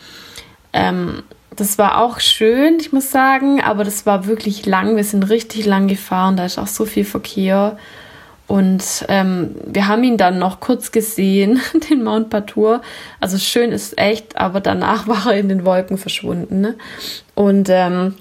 Ähm, 0.72 1.22
das 1.54 1.78
war 1.78 2.02
auch 2.02 2.20
schön, 2.20 2.78
ich 2.80 2.92
muss 2.92 3.10
sagen, 3.10 3.62
aber 3.62 3.84
das 3.84 4.04
war 4.04 4.26
wirklich 4.26 4.66
lang. 4.66 4.96
Wir 4.96 5.04
sind 5.04 5.22
richtig 5.24 5.64
lang 5.64 5.88
gefahren, 5.88 6.36
da 6.36 6.44
ist 6.44 6.58
auch 6.58 6.66
so 6.66 6.84
viel 6.84 7.04
Verkehr. 7.04 7.78
Und 8.46 9.04
ähm, 9.08 9.56
wir 9.64 9.88
haben 9.88 10.04
ihn 10.04 10.16
dann 10.16 10.38
noch 10.38 10.60
kurz 10.60 10.92
gesehen, 10.92 11.60
den 11.90 12.04
Mount 12.04 12.30
Batur. 12.30 12.80
Also 13.20 13.38
schön 13.38 13.72
ist 13.72 13.98
echt, 13.98 14.36
aber 14.36 14.60
danach 14.60 15.08
war 15.08 15.32
er 15.32 15.38
in 15.38 15.48
den 15.48 15.64
Wolken 15.64 15.98
verschwunden. 15.98 16.60
Ne? 16.60 16.74
Und 17.34 17.68
ähm, 17.70 18.14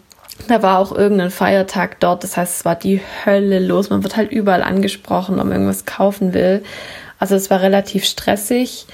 da 0.47 0.61
war 0.61 0.79
auch 0.79 0.91
irgendein 0.91 1.31
Feiertag 1.31 1.99
dort, 2.01 2.23
das 2.23 2.35
heißt, 2.35 2.57
es 2.57 2.65
war 2.65 2.75
die 2.75 2.99
Hölle 3.25 3.59
los. 3.59 3.89
Man 3.89 4.03
wird 4.03 4.17
halt 4.17 4.31
überall 4.31 4.63
angesprochen, 4.63 5.39
ob 5.39 5.45
man 5.45 5.53
irgendwas 5.53 5.85
kaufen 5.85 6.33
will. 6.33 6.63
Also 7.19 7.35
es 7.35 7.49
war 7.49 7.61
relativ 7.61 8.03
stressig. 8.03 8.85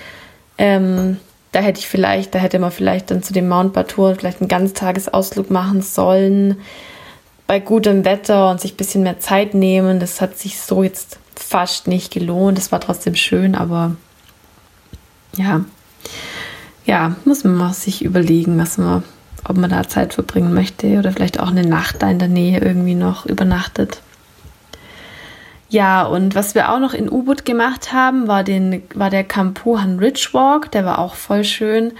Ähm, 0.57 1.17
da 1.51 1.59
hätte 1.59 1.79
ich 1.79 1.87
vielleicht, 1.87 2.35
da 2.35 2.39
hätte 2.39 2.59
man 2.59 2.71
vielleicht 2.71 3.09
dann 3.09 3.23
zu 3.23 3.33
dem 3.33 3.49
Mount 3.49 3.73
Batur 3.73 4.15
vielleicht 4.15 4.41
einen 4.41 4.47
Ganztagesausflug 4.47 5.49
machen 5.49 5.81
sollen 5.81 6.57
bei 7.47 7.59
gutem 7.59 8.05
Wetter 8.05 8.49
und 8.49 8.61
sich 8.61 8.73
ein 8.73 8.77
bisschen 8.77 9.03
mehr 9.03 9.19
Zeit 9.19 9.53
nehmen. 9.53 9.99
Das 9.99 10.21
hat 10.21 10.37
sich 10.37 10.59
so 10.61 10.83
jetzt 10.83 11.19
fast 11.43 11.87
nicht 11.87 12.13
gelohnt. 12.13 12.57
Es 12.57 12.71
war 12.71 12.79
trotzdem 12.79 13.15
schön, 13.15 13.55
aber 13.55 13.95
ja, 15.35 15.63
ja, 16.85 17.15
muss 17.25 17.43
man 17.43 17.73
sich 17.73 18.03
überlegen, 18.03 18.57
was 18.57 18.77
man 18.77 19.03
ob 19.47 19.57
man 19.57 19.69
da 19.69 19.87
Zeit 19.87 20.13
verbringen 20.13 20.53
möchte 20.53 20.99
oder 20.99 21.11
vielleicht 21.11 21.39
auch 21.39 21.49
eine 21.49 21.65
Nacht 21.65 22.01
da 22.01 22.09
in 22.09 22.19
der 22.19 22.27
Nähe 22.27 22.59
irgendwie 22.59 22.95
noch 22.95 23.25
übernachtet. 23.25 24.01
Ja, 25.69 26.03
und 26.03 26.35
was 26.35 26.53
wir 26.53 26.69
auch 26.69 26.79
noch 26.79 26.93
in 26.93 27.09
U-Boot 27.09 27.45
gemacht 27.45 27.93
haben, 27.93 28.27
war, 28.27 28.43
den, 28.43 28.83
war 28.93 29.09
der 29.09 29.23
Campohan 29.23 29.99
Ridge 29.99 30.29
Walk. 30.33 30.69
Der 30.71 30.83
war 30.83 30.99
auch 30.99 31.15
voll 31.15 31.45
schön. 31.45 31.93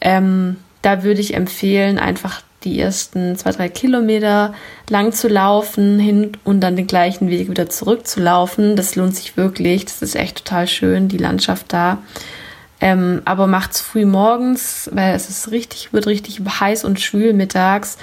Ähm, 0.00 0.56
da 0.82 1.02
würde 1.02 1.20
ich 1.20 1.34
empfehlen, 1.34 1.98
einfach 1.98 2.42
die 2.68 2.80
ersten 2.80 3.36
zwei, 3.36 3.52
drei 3.52 3.68
Kilometer 3.68 4.54
lang 4.88 5.12
zu 5.12 5.28
laufen 5.28 5.98
hin 5.98 6.32
und 6.44 6.60
dann 6.60 6.76
den 6.76 6.86
gleichen 6.86 7.28
Weg 7.28 7.50
wieder 7.50 7.68
zurück 7.68 8.06
zu 8.06 8.20
laufen. 8.20 8.76
Das 8.76 8.96
lohnt 8.96 9.16
sich 9.16 9.36
wirklich. 9.36 9.84
Das 9.84 10.02
ist 10.02 10.16
echt 10.16 10.44
total 10.44 10.66
schön, 10.66 11.08
die 11.08 11.18
Landschaft 11.18 11.72
da. 11.72 11.98
Ähm, 12.80 13.22
aber 13.24 13.46
macht's 13.46 13.80
früh 13.80 14.06
morgens, 14.06 14.88
weil 14.92 15.14
es 15.14 15.28
ist 15.28 15.50
richtig, 15.50 15.92
wird 15.92 16.06
richtig 16.06 16.40
heiß 16.60 16.84
und 16.84 17.00
schwül 17.00 17.32
mittags. 17.32 17.98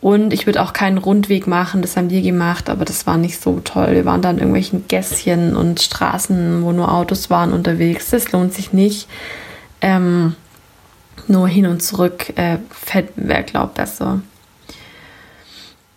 Und 0.00 0.32
ich 0.32 0.46
würde 0.46 0.62
auch 0.62 0.72
keinen 0.72 0.96
Rundweg 0.96 1.46
machen, 1.46 1.82
das 1.82 1.96
haben 1.96 2.08
wir 2.08 2.22
gemacht, 2.22 2.70
aber 2.70 2.86
das 2.86 3.06
war 3.06 3.18
nicht 3.18 3.40
so 3.40 3.60
toll. 3.60 3.88
Wir 3.92 4.06
waren 4.06 4.22
dann 4.22 4.38
irgendwelchen 4.38 4.88
Gässchen 4.88 5.56
und 5.56 5.80
Straßen, 5.82 6.62
wo 6.62 6.72
nur 6.72 6.90
Autos 6.92 7.28
waren 7.28 7.52
unterwegs. 7.52 8.10
Das 8.10 8.32
lohnt 8.32 8.54
sich 8.54 8.72
nicht. 8.72 9.08
Ähm, 9.82 10.36
nur 11.28 11.48
hin 11.48 11.66
und 11.66 11.82
zurück 11.82 12.32
äh, 12.36 12.58
wäre, 13.16 13.42
glaube 13.42 13.70
ich, 13.72 13.80
besser. 13.80 14.20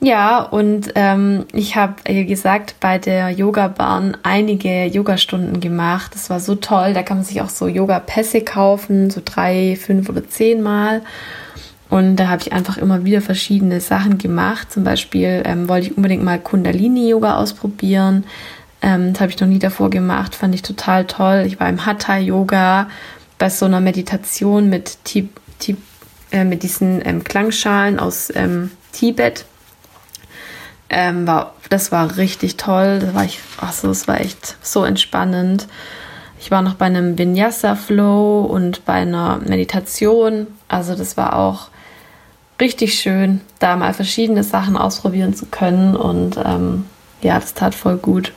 Ja, 0.03 0.41
und 0.41 0.91
ähm, 0.95 1.45
ich 1.53 1.77
habe, 1.77 1.93
wie 2.05 2.25
gesagt, 2.25 2.75
bei 2.81 2.97
der 2.97 3.29
Yoga-Bahn 3.29 4.17
einige 4.21 4.85
Yogastunden 4.85 5.61
gemacht. 5.61 6.13
Das 6.13 6.29
war 6.29 6.41
so 6.41 6.55
toll. 6.55 6.93
Da 6.93 7.03
kann 7.03 7.17
man 7.17 7.25
sich 7.25 7.41
auch 7.41 7.47
so 7.47 7.67
Yoga-Pässe 7.67 8.41
kaufen, 8.41 9.09
so 9.09 9.21
drei, 9.23 9.77
fünf 9.77 10.09
oder 10.09 10.27
zehn 10.27 10.61
Mal. 10.61 11.03
Und 11.89 12.17
da 12.17 12.27
habe 12.27 12.41
ich 12.41 12.51
einfach 12.51 12.77
immer 12.77 13.05
wieder 13.05 13.21
verschiedene 13.21 13.79
Sachen 13.79 14.17
gemacht. 14.17 14.73
Zum 14.73 14.83
Beispiel 14.83 15.41
ähm, 15.45 15.69
wollte 15.69 15.87
ich 15.87 15.95
unbedingt 15.95 16.23
mal 16.23 16.37
Kundalini-Yoga 16.37 17.37
ausprobieren. 17.37 18.25
Ähm, 18.81 19.13
das 19.13 19.21
habe 19.21 19.31
ich 19.31 19.39
noch 19.39 19.47
nie 19.47 19.59
davor 19.59 19.89
gemacht, 19.89 20.35
fand 20.35 20.53
ich 20.53 20.63
total 20.63 21.05
toll. 21.05 21.45
Ich 21.47 21.61
war 21.61 21.69
im 21.69 21.85
Hatha-Yoga 21.85 22.89
bei 23.37 23.49
so 23.49 23.65
einer 23.65 23.79
Meditation 23.79 24.69
mit, 24.69 24.97
Tib, 25.03 25.39
Tib, 25.59 25.77
äh, 26.31 26.43
mit 26.43 26.63
diesen 26.63 27.05
ähm, 27.05 27.23
Klangschalen 27.23 27.99
aus 27.99 28.31
ähm, 28.35 28.71
Tibet 28.91 29.45
ähm, 30.89 31.25
war, 31.27 31.55
das 31.69 31.91
war 31.91 32.17
richtig 32.17 32.57
toll. 32.57 32.99
Das 32.99 33.13
war, 33.13 33.25
ich, 33.25 33.39
also, 33.57 33.87
das 33.87 34.07
war 34.07 34.21
echt 34.21 34.57
so 34.61 34.85
entspannend. 34.85 35.67
Ich 36.39 36.51
war 36.51 36.61
noch 36.61 36.75
bei 36.75 36.85
einem 36.85 37.17
Vinyasa-Flow 37.17 38.41
und 38.41 38.85
bei 38.85 38.93
einer 38.93 39.39
Meditation. 39.45 40.47
Also 40.67 40.93
das 40.93 41.15
war 41.15 41.37
auch 41.37 41.69
richtig 42.59 42.99
schön, 42.99 43.39
da 43.59 43.77
mal 43.77 43.93
verschiedene 43.93 44.43
Sachen 44.43 44.75
ausprobieren 44.75 45.33
zu 45.33 45.45
können. 45.45 45.95
Und 45.95 46.37
ähm, 46.43 46.85
ja, 47.21 47.39
das 47.39 47.53
tat 47.53 47.73
voll 47.73 47.95
gut. 47.95 48.33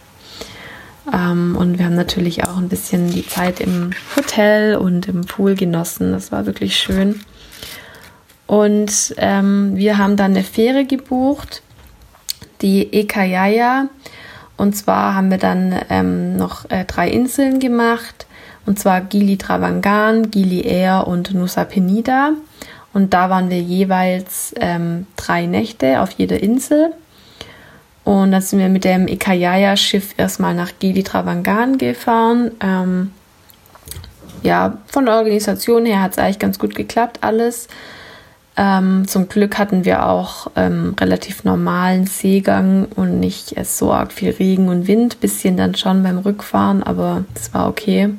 Ähm, 1.13 1.57
und 1.59 1.79
wir 1.79 1.87
haben 1.87 1.95
natürlich 1.95 2.45
auch 2.45 2.57
ein 2.57 2.69
bisschen 2.69 3.11
die 3.11 3.27
Zeit 3.27 3.61
im 3.61 3.91
Hotel 4.17 4.77
und 4.77 5.09
im 5.09 5.23
Pool 5.23 5.55
genossen. 5.55 6.13
Das 6.13 6.33
war 6.33 6.47
wirklich 6.47 6.77
schön. 6.77 7.21
Und 8.47 9.15
ähm, 9.17 9.77
wir 9.77 9.99
haben 9.99 10.17
dann 10.17 10.33
eine 10.33 10.45
Fähre 10.45 10.85
gebucht 10.85 11.63
die 12.63 12.93
Ekayaya. 12.93 13.89
Und 14.57 14.75
zwar 14.75 15.15
haben 15.15 15.31
wir 15.31 15.39
dann 15.39 15.79
ähm, 15.91 16.37
noch 16.37 16.71
äh, 16.71 16.85
drei 16.85 17.09
Inseln 17.11 17.61
gemacht. 17.61 18.27
Und 18.65 18.79
zwar 18.79 19.01
Gili 19.01 19.37
Travangan, 19.37 20.31
Gili 20.31 20.63
Air 20.63 21.07
und 21.07 21.35
Nusa 21.35 21.65
Penida. 21.65 22.33
Und 22.93 23.13
da 23.13 23.29
waren 23.29 23.51
wir 23.51 23.61
jeweils 23.61 24.55
ähm, 24.59 25.07
drei 25.17 25.47
Nächte 25.47 26.01
auf 26.01 26.13
jeder 26.13 26.43
Insel. 26.43 26.93
Und 28.07 28.31
dann 28.31 28.41
sind 28.41 28.61
wir 28.61 28.69
mit 28.69 28.85
dem 28.85 29.09
Ekayaya-Schiff 29.09 30.15
erstmal 30.17 30.55
nach 30.55 30.71
Gili 30.79 31.03
Travangan 31.03 31.77
gefahren. 31.77 32.53
Ähm, 32.61 33.11
ja, 34.45 34.79
von 34.87 35.07
der 35.07 35.17
Organisation 35.17 35.85
her 35.85 36.01
hat 36.01 36.13
es 36.13 36.19
eigentlich 36.19 36.39
ganz 36.39 36.61
gut 36.61 36.77
geklappt, 36.77 37.19
alles. 37.23 37.67
Ähm, 38.57 39.09
zum 39.09 39.29
Glück 39.29 39.59
hatten 39.59 39.85
wir 39.85 40.07
auch 40.07 40.47
ähm, 40.55 40.95
relativ 41.01 41.43
normalen 41.43 42.07
Seegang 42.07 42.87
und 42.95 43.19
nicht 43.19 43.57
so 43.67 43.93
arg 43.93 44.13
viel 44.13 44.31
Regen 44.31 44.69
und 44.69 44.87
Wind. 44.87 45.19
Bisschen 45.19 45.57
dann 45.57 45.75
schon 45.75 46.05
beim 46.05 46.19
Rückfahren, 46.19 46.85
aber 46.85 47.25
das 47.35 47.53
war 47.55 47.69
okay. 47.69 48.11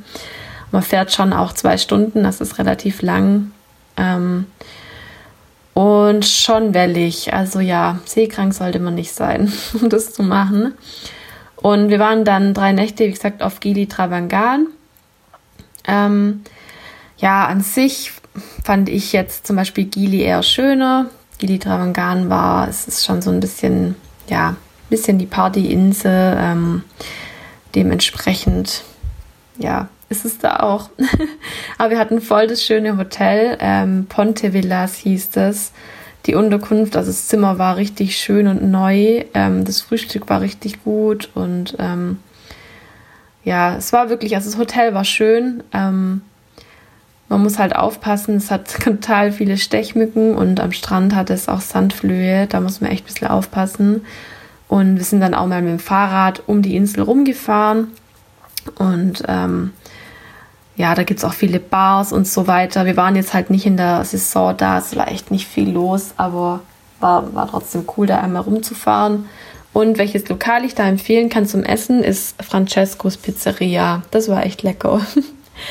Man 0.74 0.82
fährt 0.82 1.14
schon 1.14 1.32
auch 1.32 1.54
zwei 1.54 1.78
Stunden, 1.78 2.24
das 2.24 2.42
ist 2.42 2.60
relativ 2.60 3.02
lang. 3.02 3.52
Ähm, 3.96 4.48
und 5.78 6.26
schon 6.26 6.74
wellig. 6.74 7.36
Also 7.36 7.60
ja, 7.60 8.00
seekrank 8.04 8.52
sollte 8.52 8.80
man 8.80 8.96
nicht 8.96 9.12
sein, 9.12 9.54
um 9.80 9.90
das 9.90 10.12
zu 10.12 10.24
machen. 10.24 10.74
Und 11.56 11.90
wir 11.90 12.00
waren 12.00 12.26
dann 12.26 12.56
drei 12.56 12.72
Nächte, 12.72 13.06
wie 13.06 13.12
gesagt, 13.12 13.44
auf 13.44 13.60
Gili 13.60 13.86
Travangan. 13.86 14.66
Ähm, 15.88 16.42
ja, 17.18 17.46
an 17.46 17.62
sich 17.62 18.12
fand 18.64 18.90
ich 18.90 19.14
jetzt 19.14 19.46
zum 19.46 19.56
Beispiel 19.56 19.86
Gili 19.86 20.22
eher 20.22 20.42
schöner. 20.42 21.12
Gili 21.38 21.60
Travangan 21.60 22.28
war, 22.28 22.68
es 22.68 22.88
ist 22.88 23.06
schon 23.06 23.22
so 23.22 23.30
ein 23.30 23.40
bisschen, 23.40 23.94
ja, 24.30 24.56
bisschen 24.90 25.20
die 25.20 25.28
Partyinsel. 25.28 26.38
Ähm, 26.40 26.84
dementsprechend, 27.76 28.82
ja, 29.60 29.90
ist 30.10 30.26
es 30.26 30.38
da 30.38 30.58
auch. 30.58 30.90
Aber 31.78 31.92
wir 31.92 32.00
hatten 32.00 32.22
voll 32.22 32.48
das 32.48 32.64
schöne 32.64 32.98
Hotel. 32.98 33.58
Ähm, 33.60 34.06
Ponte 34.08 34.54
Villas 34.54 34.96
hieß 34.96 35.32
das. 35.32 35.72
Die 36.26 36.36
Unterkunft, 36.36 36.98
also 36.98 37.10
das 37.10 37.28
Zimmer 37.28 37.58
war 37.58 37.78
richtig 37.78 38.18
schön 38.18 38.48
und 38.48 38.64
neu. 38.70 39.24
Ähm, 39.34 39.64
das 39.64 39.82
Frühstück 39.82 40.30
war 40.30 40.42
richtig 40.42 40.84
gut 40.84 41.30
und 41.36 41.76
ähm, 41.80 42.20
ja, 43.46 43.78
es 43.78 43.94
war 43.94 44.10
wirklich, 44.10 44.36
also 44.36 44.50
das 44.50 44.60
Hotel 44.60 44.94
war 44.94 45.06
schön. 45.06 45.64
Ähm, 45.72 46.22
man 47.30 47.44
muss 47.44 47.60
halt 47.60 47.76
aufpassen, 47.76 48.36
es 48.36 48.52
hat 48.52 48.68
total 48.84 49.32
viele 49.32 49.58
Stechmücken 49.58 50.36
und 50.36 50.60
am 50.60 50.74
Strand 50.74 51.16
hat 51.16 51.30
es 51.30 51.48
auch 51.48 51.62
Sandflöhe, 51.62 52.48
da 52.48 52.60
muss 52.60 52.82
man 52.82 52.92
echt 52.92 53.06
ein 53.06 53.08
bisschen 53.08 53.28
aufpassen. 53.28 54.02
Und 54.68 54.98
wir 54.98 55.06
sind 55.06 55.22
dann 55.22 55.34
auch 55.34 55.48
mal 55.48 55.62
mit 55.62 55.72
dem 55.72 55.80
Fahrrad 55.80 56.44
um 56.46 56.62
die 56.62 56.76
Insel 56.76 57.04
rumgefahren. 57.04 57.88
Und 58.76 59.24
ähm, 59.30 59.72
ja, 60.78 60.94
da 60.96 61.04
gibt 61.04 61.20
es 61.20 61.26
auch 61.26 61.34
viele 61.34 61.60
Bars 61.60 62.14
und 62.14 62.28
so 62.28 62.48
weiter. 62.48 62.86
Wir 62.86 62.96
waren 62.96 63.16
jetzt 63.16 63.34
halt 63.34 63.50
nicht 63.50 63.66
in 63.66 63.78
der 63.78 64.06
Saison 64.06 64.56
da, 64.56 64.78
es 64.78 64.96
war 64.96 65.12
echt 65.12 65.32
nicht 65.32 65.48
viel 65.48 65.72
los, 65.72 66.14
aber 66.18 66.62
war, 67.00 67.34
war 67.34 67.50
trotzdem 67.50 67.86
cool, 67.98 68.08
da 68.08 68.20
einmal 68.20 68.44
rumzufahren. 68.44 69.28
Und 69.74 69.98
welches 69.98 70.28
Lokal 70.30 70.64
ich 70.64 70.76
da 70.76 70.88
empfehlen 70.88 71.30
kann 71.30 71.46
zum 71.46 71.64
Essen, 71.64 72.04
ist 72.04 72.42
Francescos 72.42 73.18
Pizzeria. 73.18 74.04
Das 74.12 74.30
war 74.30 74.46
echt 74.46 74.64
lecker. 74.64 75.02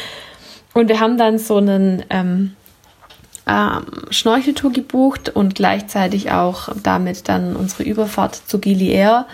Und 0.75 0.88
wir 0.88 1.00
haben 1.00 1.16
dann 1.16 1.38
so 1.38 1.56
einen 1.56 2.04
ähm, 2.10 2.54
ähm, 3.46 3.86
Schnorcheltour 4.10 4.72
gebucht 4.72 5.30
und 5.30 5.54
gleichzeitig 5.54 6.32
auch 6.32 6.68
damit 6.82 7.28
dann 7.28 7.56
unsere 7.56 7.84
Überfahrt 7.84 8.34
zu 8.34 8.58
Gili 8.58 8.90
Air. 8.90 9.26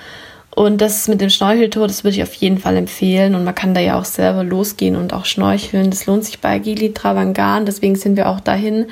Und 0.55 0.83
das 0.83 1.09
mit 1.09 1.23
dem 1.23 1.31
Schnorcheltour, 1.31 1.87
das 1.87 2.05
würde 2.05 2.17
ich 2.17 2.23
auf 2.23 2.35
jeden 2.35 2.59
Fall 2.59 2.77
empfehlen. 2.77 3.35
Und 3.35 3.45
man 3.45 3.55
kann 3.55 3.73
da 3.73 3.81
ja 3.81 3.99
auch 3.99 4.05
selber 4.05 4.45
losgehen 4.45 4.97
und 4.97 5.15
auch 5.15 5.25
schnorcheln. 5.25 5.91
Das 5.91 6.05
lohnt 6.07 6.25
sich 6.25 6.41
bei 6.41 6.59
Gili 6.59 6.93
Travangan. 6.93 7.65
Deswegen 7.65 7.97
sind 7.97 8.17
wir 8.17 8.29
auch 8.29 8.41
dahin. 8.41 8.87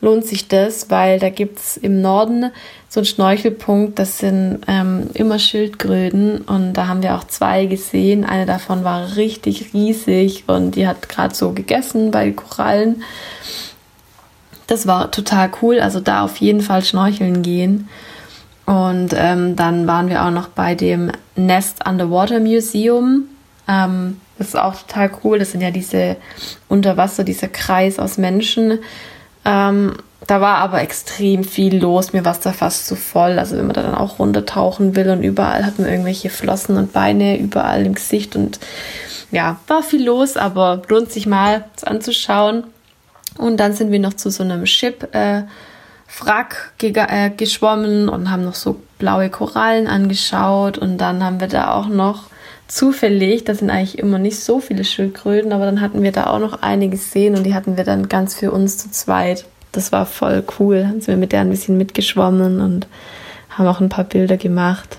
Lohnt 0.00 0.24
sich 0.24 0.46
das, 0.46 0.90
weil 0.90 1.18
da 1.18 1.28
gibt 1.28 1.58
es 1.58 1.76
im 1.76 2.00
Norden 2.00 2.52
so 2.88 3.00
einen 3.00 3.06
Schnorchelpunkt. 3.06 3.98
Das 3.98 4.18
sind 4.18 4.60
ähm, 4.68 5.10
immer 5.14 5.40
Schildkröten. 5.40 6.42
Und 6.42 6.74
da 6.74 6.86
haben 6.86 7.02
wir 7.02 7.16
auch 7.16 7.24
zwei 7.24 7.66
gesehen. 7.66 8.24
Eine 8.24 8.46
davon 8.46 8.84
war 8.84 9.16
richtig 9.16 9.74
riesig 9.74 10.44
und 10.46 10.76
die 10.76 10.86
hat 10.86 11.08
gerade 11.08 11.34
so 11.34 11.50
gegessen 11.52 12.12
bei 12.12 12.30
Korallen. 12.30 13.02
Das 14.68 14.86
war 14.86 15.10
total 15.10 15.50
cool. 15.62 15.80
Also 15.80 15.98
da 15.98 16.24
auf 16.24 16.36
jeden 16.36 16.60
Fall 16.60 16.84
schnorcheln 16.84 17.42
gehen. 17.42 17.88
Und 18.72 19.10
ähm, 19.14 19.54
dann 19.54 19.86
waren 19.86 20.08
wir 20.08 20.24
auch 20.24 20.30
noch 20.30 20.48
bei 20.48 20.74
dem 20.74 21.12
Nest 21.36 21.86
Underwater 21.86 22.40
Museum. 22.40 23.24
Ähm, 23.68 24.18
das 24.38 24.48
ist 24.48 24.56
auch 24.56 24.80
total 24.80 25.10
cool. 25.22 25.38
Das 25.38 25.52
sind 25.52 25.60
ja 25.60 25.70
diese 25.70 26.16
Unterwasser, 26.70 27.22
dieser 27.22 27.48
Kreis 27.48 27.98
aus 27.98 28.16
Menschen. 28.16 28.78
Ähm, 29.44 29.98
da 30.26 30.40
war 30.40 30.56
aber 30.56 30.80
extrem 30.80 31.44
viel 31.44 31.82
los. 31.82 32.14
Mir 32.14 32.24
war 32.24 32.32
es 32.32 32.40
da 32.40 32.52
fast 32.52 32.86
zu 32.86 32.96
voll. 32.96 33.38
Also 33.38 33.58
wenn 33.58 33.66
man 33.66 33.74
da 33.74 33.82
dann 33.82 33.94
auch 33.94 34.18
runtertauchen 34.18 34.96
will 34.96 35.10
und 35.10 35.22
überall 35.22 35.66
hat 35.66 35.78
man 35.78 35.90
irgendwelche 35.90 36.30
Flossen 36.30 36.78
und 36.78 36.94
Beine 36.94 37.38
überall 37.38 37.84
im 37.84 37.94
Gesicht 37.94 38.36
und 38.36 38.58
ja, 39.30 39.60
war 39.66 39.82
viel 39.82 40.02
los, 40.02 40.38
aber 40.38 40.80
lohnt 40.88 41.12
sich 41.12 41.26
mal 41.26 41.66
das 41.74 41.84
anzuschauen. 41.84 42.64
Und 43.36 43.58
dann 43.58 43.74
sind 43.74 43.92
wir 43.92 44.00
noch 44.00 44.14
zu 44.14 44.30
so 44.30 44.42
einem 44.42 44.64
Ship 44.64 45.14
äh, 45.14 45.42
Wrack 46.20 46.72
äh, 46.80 47.30
geschwommen 47.30 48.08
und 48.08 48.30
haben 48.30 48.44
noch 48.44 48.54
so 48.54 48.80
blaue 48.98 49.30
Korallen 49.30 49.86
angeschaut. 49.86 50.78
Und 50.78 50.98
dann 50.98 51.24
haben 51.24 51.40
wir 51.40 51.48
da 51.48 51.72
auch 51.74 51.88
noch 51.88 52.24
zufällig, 52.68 53.44
das 53.44 53.58
sind 53.58 53.70
eigentlich 53.70 53.98
immer 53.98 54.18
nicht 54.18 54.40
so 54.40 54.60
viele 54.60 54.84
Schildkröten, 54.84 55.52
aber 55.52 55.66
dann 55.66 55.80
hatten 55.80 56.02
wir 56.02 56.12
da 56.12 56.28
auch 56.28 56.38
noch 56.38 56.62
einige 56.62 56.96
gesehen 56.96 57.36
und 57.36 57.44
die 57.44 57.54
hatten 57.54 57.76
wir 57.76 57.84
dann 57.84 58.08
ganz 58.08 58.34
für 58.34 58.50
uns 58.50 58.78
zu 58.78 58.90
zweit. 58.90 59.44
Das 59.72 59.92
war 59.92 60.06
voll 60.06 60.44
cool. 60.58 60.86
Sind 60.92 61.08
wir 61.08 61.16
mit 61.16 61.32
der 61.32 61.42
ein 61.42 61.50
bisschen 61.50 61.76
mitgeschwommen 61.76 62.60
und 62.60 62.86
haben 63.50 63.66
auch 63.66 63.80
ein 63.80 63.88
paar 63.88 64.04
Bilder 64.04 64.36
gemacht. 64.36 64.98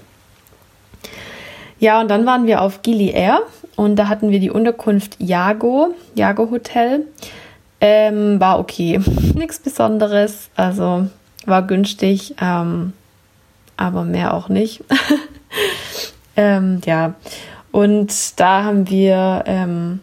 Ja, 1.79 1.99
und 1.99 2.09
dann 2.09 2.25
waren 2.25 2.47
wir 2.47 2.61
auf 2.61 2.81
Gili 2.81 3.09
Air 3.09 3.41
und 3.75 3.95
da 3.95 4.07
hatten 4.07 4.29
wir 4.29 4.39
die 4.39 4.51
Unterkunft 4.51 5.17
Jago, 5.19 5.93
Jago 6.15 6.49
Hotel. 6.51 7.05
Ähm, 7.85 8.39
war 8.39 8.59
okay. 8.59 8.97
Nichts 9.35 9.59
Besonderes. 9.59 10.49
Also 10.55 11.07
war 11.45 11.63
günstig, 11.63 12.33
ähm, 12.41 12.93
aber 13.75 14.05
mehr 14.05 14.33
auch 14.33 14.47
nicht. 14.47 14.85
ähm, 16.37 16.79
ja. 16.85 17.15
Und 17.73 18.39
da 18.39 18.63
haben 18.63 18.89
wir 18.89 19.43
ähm, 19.47 19.99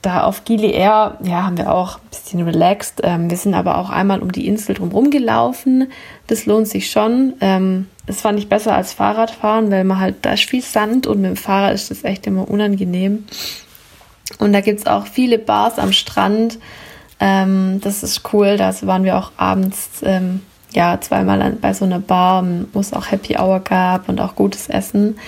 da 0.00 0.22
auf 0.22 0.46
Gili 0.46 0.70
Air, 0.70 1.18
ja, 1.22 1.42
haben 1.42 1.58
wir 1.58 1.70
auch 1.70 1.96
ein 1.96 2.08
bisschen 2.08 2.42
relaxed. 2.42 3.02
Ähm, 3.02 3.28
wir 3.28 3.36
sind 3.36 3.52
aber 3.52 3.76
auch 3.76 3.90
einmal 3.90 4.20
um 4.20 4.32
die 4.32 4.46
Insel 4.46 4.74
drumherum 4.74 5.10
gelaufen. 5.10 5.92
Das 6.28 6.46
lohnt 6.46 6.66
sich 6.66 6.90
schon. 6.90 7.34
Ähm, 7.42 7.88
das 8.06 8.22
fand 8.22 8.38
ich 8.38 8.48
besser 8.48 8.74
als 8.74 8.94
Fahrradfahren, 8.94 9.70
weil 9.70 9.84
man 9.84 10.00
halt, 10.00 10.16
da 10.22 10.32
ist 10.32 10.48
viel 10.48 10.62
Sand 10.62 11.06
und 11.06 11.20
mit 11.20 11.28
dem 11.28 11.36
Fahrrad 11.36 11.74
ist 11.74 11.90
das 11.90 12.04
echt 12.04 12.26
immer 12.26 12.48
unangenehm. 12.48 13.26
Und 14.38 14.52
da 14.52 14.60
gibt 14.60 14.80
es 14.80 14.86
auch 14.86 15.06
viele 15.06 15.38
Bars 15.38 15.78
am 15.78 15.92
Strand. 15.92 16.58
Ähm, 17.18 17.80
das 17.82 18.02
ist 18.02 18.32
cool. 18.32 18.56
Da 18.56 18.74
waren 18.82 19.04
wir 19.04 19.16
auch 19.16 19.32
abends 19.36 20.02
ähm, 20.02 20.40
ja 20.72 21.00
zweimal 21.00 21.42
an, 21.42 21.60
bei 21.60 21.74
so 21.74 21.84
einer 21.84 22.00
Bar, 22.00 22.44
wo 22.72 22.80
es 22.80 22.92
auch 22.92 23.10
Happy 23.10 23.36
Hour 23.36 23.60
gab 23.60 24.08
und 24.08 24.20
auch 24.20 24.34
gutes 24.34 24.68
Essen. 24.68 25.18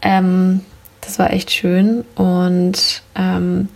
Ähm, 0.00 0.60
das 1.00 1.18
war 1.18 1.32
echt 1.32 1.50
schön. 1.50 2.04
Und 2.14 3.02
ähm, 3.14 3.68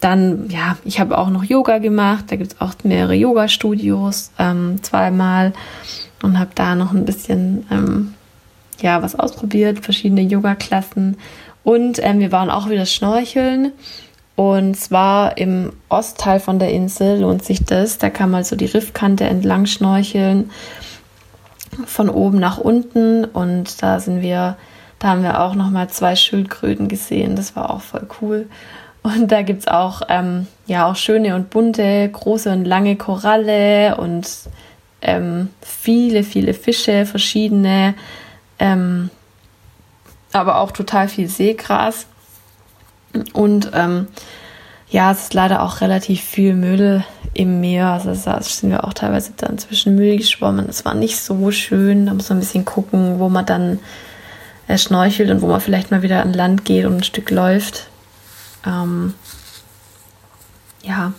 dann, 0.00 0.48
ja, 0.48 0.76
ich 0.84 0.98
habe 0.98 1.16
auch 1.18 1.28
noch 1.28 1.44
Yoga 1.44 1.78
gemacht. 1.78 2.26
Da 2.28 2.36
gibt 2.36 2.54
es 2.54 2.60
auch 2.60 2.74
mehrere 2.82 3.14
Yoga-Studios, 3.14 4.32
ähm, 4.38 4.82
zweimal. 4.82 5.52
Und 6.22 6.38
habe 6.38 6.50
da 6.54 6.74
noch 6.74 6.92
ein 6.92 7.04
bisschen, 7.04 7.66
ähm, 7.70 8.14
ja, 8.80 9.02
was 9.02 9.14
ausprobiert, 9.14 9.80
verschiedene 9.80 10.22
Yoga-Klassen. 10.22 11.16
Und 11.64 12.02
ähm, 12.02 12.20
wir 12.20 12.32
waren 12.32 12.50
auch 12.50 12.68
wieder 12.68 12.86
schnorcheln. 12.86 13.72
Und 14.36 14.74
zwar 14.74 15.36
im 15.36 15.72
Ostteil 15.88 16.40
von 16.40 16.58
der 16.58 16.72
Insel 16.72 17.20
lohnt 17.20 17.44
sich 17.44 17.64
das. 17.64 17.98
Da 17.98 18.08
kann 18.08 18.30
man 18.30 18.44
so 18.44 18.56
die 18.56 18.66
Riffkante 18.66 19.24
entlang 19.24 19.66
schnorcheln. 19.66 20.50
Von 21.84 22.08
oben 22.08 22.38
nach 22.38 22.58
unten. 22.58 23.24
Und 23.24 23.82
da 23.82 24.00
sind 24.00 24.22
wir, 24.22 24.56
da 24.98 25.08
haben 25.08 25.22
wir 25.22 25.40
auch 25.40 25.54
nochmal 25.54 25.88
zwei 25.88 26.16
Schildkröten 26.16 26.88
gesehen. 26.88 27.36
Das 27.36 27.54
war 27.54 27.70
auch 27.70 27.82
voll 27.82 28.06
cool. 28.20 28.48
Und 29.02 29.32
da 29.32 29.42
gibt 29.42 29.60
es 29.60 29.68
auch, 29.68 30.02
ähm, 30.08 30.46
ja, 30.66 30.86
auch 30.86 30.96
schöne 30.96 31.34
und 31.34 31.50
bunte, 31.50 32.08
große 32.08 32.52
und 32.52 32.64
lange 32.64 32.96
Koralle 32.96 33.96
und 33.96 34.28
ähm, 35.02 35.48
viele, 35.62 36.22
viele 36.22 36.52
Fische, 36.54 37.06
verschiedene. 37.06 37.94
Ähm, 38.58 39.10
aber 40.32 40.58
auch 40.58 40.70
total 40.72 41.08
viel 41.08 41.28
Seegras. 41.28 42.06
Und 43.32 43.70
ähm, 43.74 44.08
ja, 44.88 45.12
es 45.12 45.22
ist 45.22 45.34
leider 45.34 45.62
auch 45.62 45.80
relativ 45.80 46.20
viel 46.20 46.54
Müll 46.54 47.04
im 47.34 47.60
Meer. 47.60 47.88
Also 47.88 48.14
da 48.14 48.40
sind 48.42 48.70
wir 48.70 48.84
auch 48.84 48.92
teilweise 48.92 49.32
dann 49.36 49.58
zwischen 49.58 49.94
Müll 49.94 50.16
geschwommen. 50.16 50.68
Es 50.68 50.84
war 50.84 50.94
nicht 50.94 51.20
so 51.20 51.50
schön. 51.50 52.06
Da 52.06 52.14
muss 52.14 52.28
man 52.28 52.38
ein 52.38 52.40
bisschen 52.40 52.64
gucken, 52.64 53.18
wo 53.18 53.28
man 53.28 53.46
dann 53.46 53.78
äh, 54.68 54.78
schnorchelt 54.78 55.30
und 55.30 55.42
wo 55.42 55.46
man 55.46 55.60
vielleicht 55.60 55.90
mal 55.90 56.02
wieder 56.02 56.22
an 56.22 56.32
Land 56.32 56.64
geht 56.64 56.86
und 56.86 56.98
ein 56.98 57.04
Stück 57.04 57.30
läuft. 57.30 57.86
Ähm, 58.66 59.14
ja, 60.82 61.12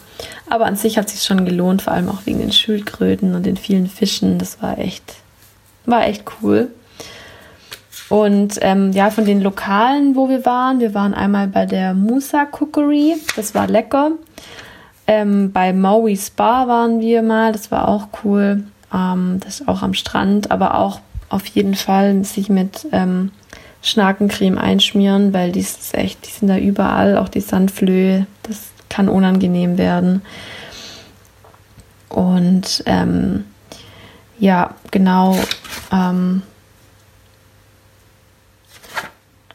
aber 0.49 0.65
an 0.65 0.75
sich 0.75 0.97
hat 0.97 1.07
es 1.07 1.13
sich 1.13 1.23
schon 1.23 1.45
gelohnt, 1.45 1.81
vor 1.81 1.93
allem 1.93 2.09
auch 2.09 2.25
wegen 2.25 2.39
den 2.39 2.51
Schildkröten 2.51 3.35
und 3.35 3.45
den 3.45 3.57
vielen 3.57 3.87
Fischen. 3.87 4.37
Das 4.37 4.61
war 4.61 4.77
echt, 4.77 5.15
war 5.85 6.05
echt 6.05 6.23
cool. 6.41 6.69
Und 8.11 8.59
ähm, 8.59 8.91
ja, 8.91 9.09
von 9.09 9.23
den 9.23 9.39
Lokalen, 9.39 10.17
wo 10.17 10.27
wir 10.27 10.45
waren, 10.45 10.81
wir 10.81 10.93
waren 10.93 11.13
einmal 11.13 11.47
bei 11.47 11.65
der 11.65 11.93
Musa 11.93 12.45
Cookery, 12.59 13.15
das 13.37 13.55
war 13.55 13.67
lecker. 13.67 14.11
Ähm, 15.07 15.53
bei 15.53 15.71
Maui 15.71 16.17
Spa 16.17 16.67
waren 16.67 16.99
wir 16.99 17.21
mal, 17.21 17.53
das 17.53 17.71
war 17.71 17.87
auch 17.87 18.09
cool. 18.25 18.65
Ähm, 18.93 19.39
das 19.41 19.61
ist 19.61 19.67
auch 19.69 19.81
am 19.81 19.93
Strand, 19.93 20.51
aber 20.51 20.77
auch 20.77 20.99
auf 21.29 21.45
jeden 21.45 21.73
Fall 21.73 22.25
sich 22.25 22.49
mit 22.49 22.85
ähm, 22.91 23.31
Schnakencreme 23.81 24.57
einschmieren, 24.57 25.31
weil 25.31 25.53
die 25.53 25.61
ist 25.61 25.95
echt, 25.95 26.27
die 26.27 26.31
sind 26.31 26.49
da 26.49 26.57
überall, 26.57 27.17
auch 27.17 27.29
die 27.29 27.39
Sandflöhe, 27.39 28.27
das 28.43 28.71
kann 28.89 29.07
unangenehm 29.07 29.77
werden. 29.77 30.21
Und 32.09 32.83
ähm, 32.87 33.45
ja, 34.37 34.71
genau. 34.91 35.37
Ähm, 35.93 36.41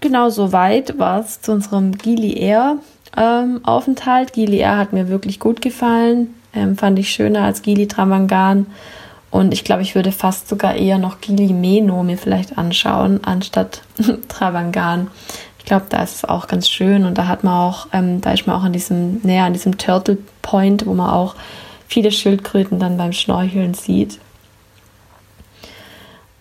genau 0.07 0.29
so 0.29 0.53
weit 0.53 0.99
war 0.99 1.21
es 1.21 1.41
zu 1.41 1.53
unserem 1.53 1.93
Gili 1.93 2.39
Air 2.39 2.77
ähm, 3.17 3.61
Aufenthalt. 3.65 4.33
Gili 4.33 4.59
Air 4.59 4.79
hat 4.79 4.93
mir 4.93 5.09
wirklich 5.09 5.41
gut 5.41 5.61
gefallen. 5.61 6.35
Ähm, 6.55 6.77
fand 6.77 6.99
ich 6.99 7.11
schöner 7.11 7.43
als 7.43 7.63
Gili 7.63 7.89
Travangan. 7.89 8.67
Und 9.31 9.53
ich 9.53 9.65
glaube, 9.65 9.83
ich 9.83 9.97
würde 9.97 10.13
fast 10.13 10.49
sogar 10.49 10.77
eher 10.77 10.99
noch 10.99 11.21
Gili 11.21 11.53
Meno 11.53 12.05
mir 12.05 12.17
vielleicht 12.17 12.57
anschauen, 12.57 13.21
anstatt 13.25 13.83
Travangan. 14.29 15.09
Ich 15.59 15.65
glaube, 15.65 15.87
da 15.89 16.05
ist 16.05 16.15
es 16.15 16.25
auch 16.25 16.47
ganz 16.47 16.69
schön 16.69 17.05
und 17.05 17.19
da 17.19 17.27
hat 17.27 17.43
man 17.43 17.55
auch, 17.55 17.89
ähm, 17.93 18.21
da 18.21 18.31
ist 18.31 18.47
man 18.47 18.55
auch 18.55 18.63
an 18.63 18.73
diesem, 18.73 19.21
näher 19.25 19.45
an 19.45 19.53
diesem 19.53 19.77
Turtle 19.77 20.19
Point, 20.41 20.87
wo 20.87 20.95
man 20.95 21.11
auch 21.11 21.35
viele 21.89 22.13
Schildkröten 22.13 22.79
dann 22.79 22.97
beim 22.97 23.13
Schnorcheln 23.13 23.75
sieht. 23.75 24.21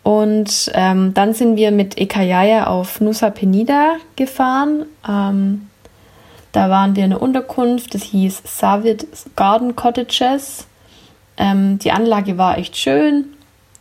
Und 0.06 0.70
ähm, 0.76 1.16
dann 1.16 1.34
sind 1.34 1.56
wir 1.56 1.72
mit 1.72 2.00
Ekayaya 2.00 2.68
auf 2.68 3.02
Nusa 3.02 3.32
Penida 3.32 3.96
gefahren. 4.16 4.86
Ähm, 5.10 5.68
da 6.52 6.70
waren 6.70 6.96
wir 6.96 7.06
in 7.06 7.12
einer 7.12 7.24
Unterkunft, 7.24 7.96
das 7.96 8.04
hieß 8.04 8.44
Savid 8.46 9.08
Garden 9.36 9.76
Cottages. 9.76 10.68
Ähm, 11.38 11.80
die 11.80 11.92
Anlage 11.92 12.38
war 12.38 12.60
echt 12.60 12.78
schön, 12.78 13.34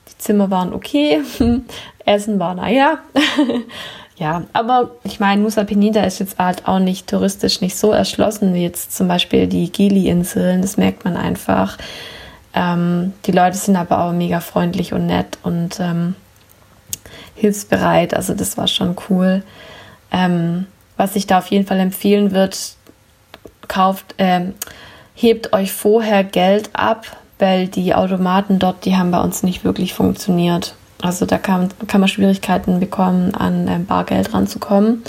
die 0.09 0.17
Zimmer 0.17 0.51
waren 0.51 0.73
okay, 0.73 1.21
Essen 2.07 2.39
war 2.39 2.55
naja. 2.55 3.01
ja, 4.17 4.45
aber 4.55 4.93
ich 5.05 5.21
meine, 5.21 5.43
Nusa 5.43 5.65
Penida 5.65 6.05
ist 6.05 6.21
jetzt 6.21 6.39
halt 6.39 6.67
auch 6.67 6.79
nicht 6.79 7.07
touristisch 7.07 7.61
nicht 7.61 7.77
so 7.77 7.91
erschlossen 7.91 8.55
wie 8.55 8.63
jetzt 8.63 8.97
zum 8.97 9.09
Beispiel 9.09 9.47
die 9.47 9.71
Gili-Inseln, 9.71 10.63
das 10.63 10.79
merkt 10.79 11.05
man 11.05 11.19
einfach. 11.19 11.77
Ähm, 12.55 13.13
die 13.27 13.33
Leute 13.33 13.57
sind 13.57 13.77
aber 13.77 14.05
auch 14.05 14.13
mega 14.13 14.41
freundlich 14.41 14.93
und 14.93 15.07
nett 15.07 15.39
und 15.43 15.81
ähm, 15.81 16.15
hilfsbereit, 17.35 18.15
also 18.15 18.35
das 18.35 18.57
war 18.57 18.69
schon 18.69 18.97
cool. 19.09 19.43
Ähm, 20.13 20.67
was 20.97 21.17
ich 21.17 21.27
da 21.27 21.39
auf 21.39 21.49
jeden 21.49 21.67
Fall 21.67 21.81
empfehlen 21.81 22.31
würde, 22.31 22.57
kauft, 23.67 24.15
äh, 24.19 24.53
hebt 25.15 25.53
euch 25.53 25.73
vorher 25.73 26.23
Geld 26.23 26.71
ab, 26.73 27.07
weil 27.39 27.67
die 27.67 27.95
Automaten 27.95 28.59
dort, 28.59 28.85
die 28.85 28.97
haben 28.97 29.11
bei 29.11 29.21
uns 29.21 29.43
nicht 29.43 29.65
wirklich 29.65 29.95
funktioniert. 29.95 30.75
Also 31.03 31.27
da 31.27 31.39
kann, 31.39 31.71
kann 31.89 32.01
man 32.01 32.09
Schwierigkeiten 32.09 32.79
bekommen, 32.81 33.35
an 33.35 33.67
ähm, 33.69 33.87
Bargeld 33.87 34.33
ranzukommen. 34.33 35.03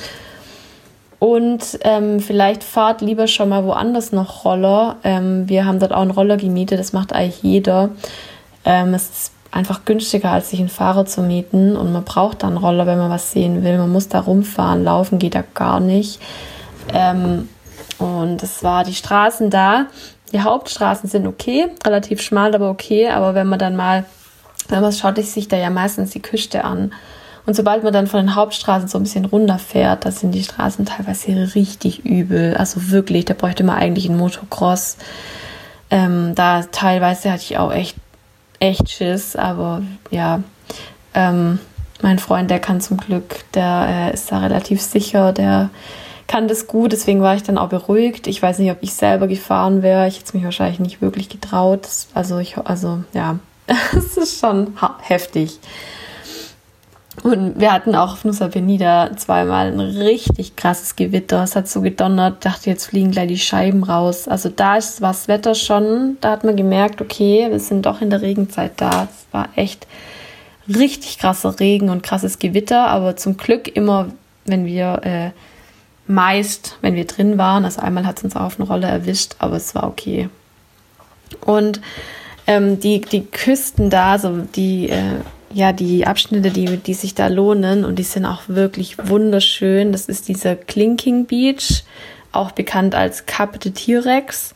Und 1.19 1.79
ähm, 1.81 2.19
vielleicht 2.19 2.63
fahrt 2.63 3.01
lieber 3.01 3.27
schon 3.27 3.49
mal 3.49 3.63
woanders 3.63 4.11
noch 4.11 4.45
Roller. 4.45 4.97
Ähm, 5.03 5.47
wir 5.47 5.65
haben 5.65 5.79
dort 5.79 5.93
auch 5.93 6.01
einen 6.01 6.11
Roller 6.11 6.37
gemietet, 6.37 6.79
das 6.79 6.93
macht 6.93 7.13
eigentlich 7.13 7.41
jeder. 7.41 7.89
Ähm, 8.65 8.93
es 8.93 9.09
ist 9.09 9.31
einfach 9.51 9.85
günstiger, 9.85 10.31
als 10.31 10.49
sich 10.49 10.59
einen 10.59 10.69
Fahrer 10.69 11.05
zu 11.05 11.21
mieten. 11.21 11.77
Und 11.77 11.93
man 11.93 12.03
braucht 12.03 12.43
dann 12.43 12.51
einen 12.51 12.57
Roller, 12.63 12.85
wenn 12.85 12.97
man 12.97 13.09
was 13.09 13.31
sehen 13.31 13.63
will. 13.63 13.77
Man 13.77 13.91
muss 13.91 14.09
da 14.09 14.19
rumfahren, 14.19 14.83
laufen 14.83 15.17
geht 15.17 15.35
da 15.35 15.43
gar 15.53 15.79
nicht. 15.79 16.19
Ähm, 16.93 17.47
und 17.97 18.43
es 18.43 18.63
war 18.63 18.83
die 18.83 18.93
Straßen 18.93 19.49
da. 19.49 19.87
Die 20.33 20.41
Hauptstraßen 20.41 21.09
sind 21.09 21.27
okay, 21.27 21.67
relativ 21.85 22.21
schmal, 22.21 22.53
aber 22.53 22.69
okay. 22.69 23.09
Aber 23.09 23.35
wenn 23.35 23.47
man 23.47 23.59
dann 23.59 23.77
mal, 23.77 24.05
wenn 24.67 24.81
man 24.81 24.91
schaut 24.91 25.17
sich 25.17 25.47
da 25.47 25.55
ja 25.55 25.69
meistens 25.69 26.11
die 26.11 26.21
Küste 26.21 26.65
an. 26.65 26.91
Und 27.45 27.55
sobald 27.55 27.83
man 27.83 27.93
dann 27.93 28.07
von 28.07 28.21
den 28.21 28.35
Hauptstraßen 28.35 28.87
so 28.87 28.97
ein 28.97 29.03
bisschen 29.03 29.25
runterfährt, 29.25 30.05
da 30.05 30.11
sind 30.11 30.31
die 30.31 30.43
Straßen 30.43 30.85
teilweise 30.85 31.55
richtig 31.55 32.05
übel. 32.05 32.55
Also 32.57 32.89
wirklich, 32.89 33.25
da 33.25 33.33
bräuchte 33.33 33.63
man 33.63 33.77
eigentlich 33.77 34.09
einen 34.09 34.17
Motocross. 34.17 34.97
Ähm, 35.91 36.33
da 36.33 36.63
teilweise 36.63 37.31
hatte 37.31 37.43
ich 37.43 37.57
auch 37.57 37.71
echt 37.71 37.95
echt 38.59 38.89
Schiss, 38.89 39.35
aber 39.35 39.83
ja, 40.11 40.41
ähm, 41.13 41.59
mein 42.01 42.19
Freund, 42.19 42.51
der 42.51 42.59
kann 42.59 42.81
zum 42.81 42.97
Glück, 42.97 43.45
der 43.53 43.87
äh, 43.89 44.13
ist 44.13 44.31
da 44.31 44.39
relativ 44.39 44.81
sicher, 44.81 45.33
der 45.33 45.69
kann 46.27 46.47
das 46.47 46.67
gut, 46.67 46.91
deswegen 46.91 47.21
war 47.21 47.35
ich 47.35 47.43
dann 47.43 47.57
auch 47.57 47.69
beruhigt. 47.69 48.27
Ich 48.27 48.41
weiß 48.41 48.59
nicht, 48.59 48.71
ob 48.71 48.77
ich 48.81 48.93
selber 48.93 49.27
gefahren 49.27 49.83
wäre. 49.83 50.07
Ich 50.07 50.19
hätte 50.19 50.35
mich 50.35 50.43
wahrscheinlich 50.43 50.79
nicht 50.79 51.01
wirklich 51.01 51.29
getraut. 51.29 51.87
Also 52.15 52.39
ich, 52.39 52.57
also 52.57 53.03
ja, 53.13 53.37
es 53.95 54.17
ist 54.17 54.39
schon 54.39 54.73
heftig. 55.01 55.59
Und 57.23 57.59
wir 57.59 57.71
hatten 57.71 57.95
auch 57.95 58.13
auf 58.13 58.25
Nusa 58.25 58.49
Penida 58.49 59.15
zweimal 59.15 59.71
ein 59.71 59.79
richtig 59.79 60.55
krasses 60.55 60.95
Gewitter. 60.95 61.43
Es 61.43 61.55
hat 61.55 61.67
so 61.67 61.81
gedonnert, 61.81 62.45
dachte, 62.45 62.69
jetzt 62.69 62.87
fliegen 62.87 63.11
gleich 63.11 63.29
die 63.29 63.39
Scheiben 63.39 63.83
raus. 63.83 64.27
Also 64.27 64.49
da 64.49 64.73
war 64.99 65.11
das 65.11 65.27
Wetter 65.27 65.55
schon, 65.55 66.17
da 66.21 66.31
hat 66.31 66.43
man 66.43 66.55
gemerkt, 66.55 67.01
okay, 67.01 67.47
wir 67.49 67.59
sind 67.59 67.85
doch 67.85 68.01
in 68.01 68.09
der 68.09 68.21
Regenzeit 68.21 68.73
da. 68.77 69.03
Es 69.03 69.25
war 69.31 69.49
echt 69.55 69.87
richtig 70.67 71.17
krasser 71.19 71.59
Regen 71.59 71.89
und 71.89 72.03
krasses 72.03 72.39
Gewitter, 72.39 72.87
aber 72.87 73.15
zum 73.15 73.37
Glück 73.37 73.67
immer, 73.75 74.09
wenn 74.45 74.65
wir 74.65 75.01
äh, 75.03 75.31
meist, 76.07 76.77
wenn 76.81 76.95
wir 76.95 77.05
drin 77.05 77.37
waren, 77.37 77.65
also 77.65 77.81
einmal 77.81 78.05
hat 78.05 78.17
es 78.17 78.23
uns 78.23 78.35
auf 78.35 78.59
eine 78.59 78.67
Rolle 78.67 78.87
erwischt, 78.87 79.35
aber 79.39 79.55
es 79.55 79.73
war 79.73 79.87
okay. 79.87 80.29
Und 81.41 81.81
ähm, 82.47 82.79
die, 82.79 83.01
die 83.01 83.25
Küsten 83.25 83.89
da, 83.89 84.19
so 84.19 84.37
die 84.55 84.89
äh, 84.89 85.19
ja, 85.55 85.71
die 85.71 86.05
Abschnitte, 86.05 86.51
die, 86.51 86.65
die 86.75 86.93
sich 86.93 87.15
da 87.15 87.27
lohnen 87.27 87.85
und 87.85 87.97
die 87.97 88.03
sind 88.03 88.25
auch 88.25 88.41
wirklich 88.47 88.97
wunderschön. 89.07 89.93
Das 89.93 90.07
ist 90.07 90.27
dieser 90.27 90.57
Clinking 90.57 91.27
Beach, 91.27 91.85
auch 92.33 92.51
bekannt 92.51 92.93
als 92.93 93.25
Cap 93.25 93.57
de 93.61 93.71
T-Rex. 93.71 94.53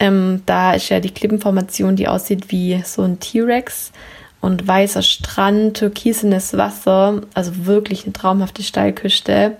Ähm, 0.00 0.42
da 0.46 0.72
ist 0.72 0.88
ja 0.88 1.00
die 1.00 1.10
Klippenformation, 1.10 1.96
die 1.96 2.08
aussieht 2.08 2.50
wie 2.50 2.82
so 2.82 3.02
ein 3.02 3.20
T-Rex 3.20 3.92
und 4.40 4.66
weißer 4.66 5.02
Strand, 5.02 5.76
türkisenes 5.76 6.56
Wasser, 6.56 7.20
also 7.34 7.66
wirklich 7.66 8.04
eine 8.04 8.14
traumhafte 8.14 8.62
Steilküste. 8.62 9.58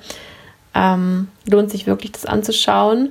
Ähm, 0.74 1.28
lohnt 1.46 1.70
sich 1.70 1.86
wirklich, 1.86 2.12
das 2.12 2.24
anzuschauen. 2.24 3.10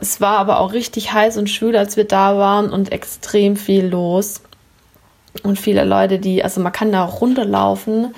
Es 0.00 0.20
war 0.20 0.38
aber 0.38 0.60
auch 0.60 0.72
richtig 0.72 1.12
heiß 1.12 1.38
und 1.38 1.50
schwül, 1.50 1.76
als 1.76 1.96
wir 1.96 2.04
da 2.04 2.38
waren 2.38 2.70
und 2.70 2.92
extrem 2.92 3.56
viel 3.56 3.84
los 3.84 4.42
und 5.42 5.58
viele 5.58 5.84
Leute, 5.84 6.18
die, 6.18 6.44
also 6.44 6.60
man 6.60 6.72
kann 6.72 6.92
da 6.92 7.04
auch 7.04 7.20
runterlaufen. 7.20 8.14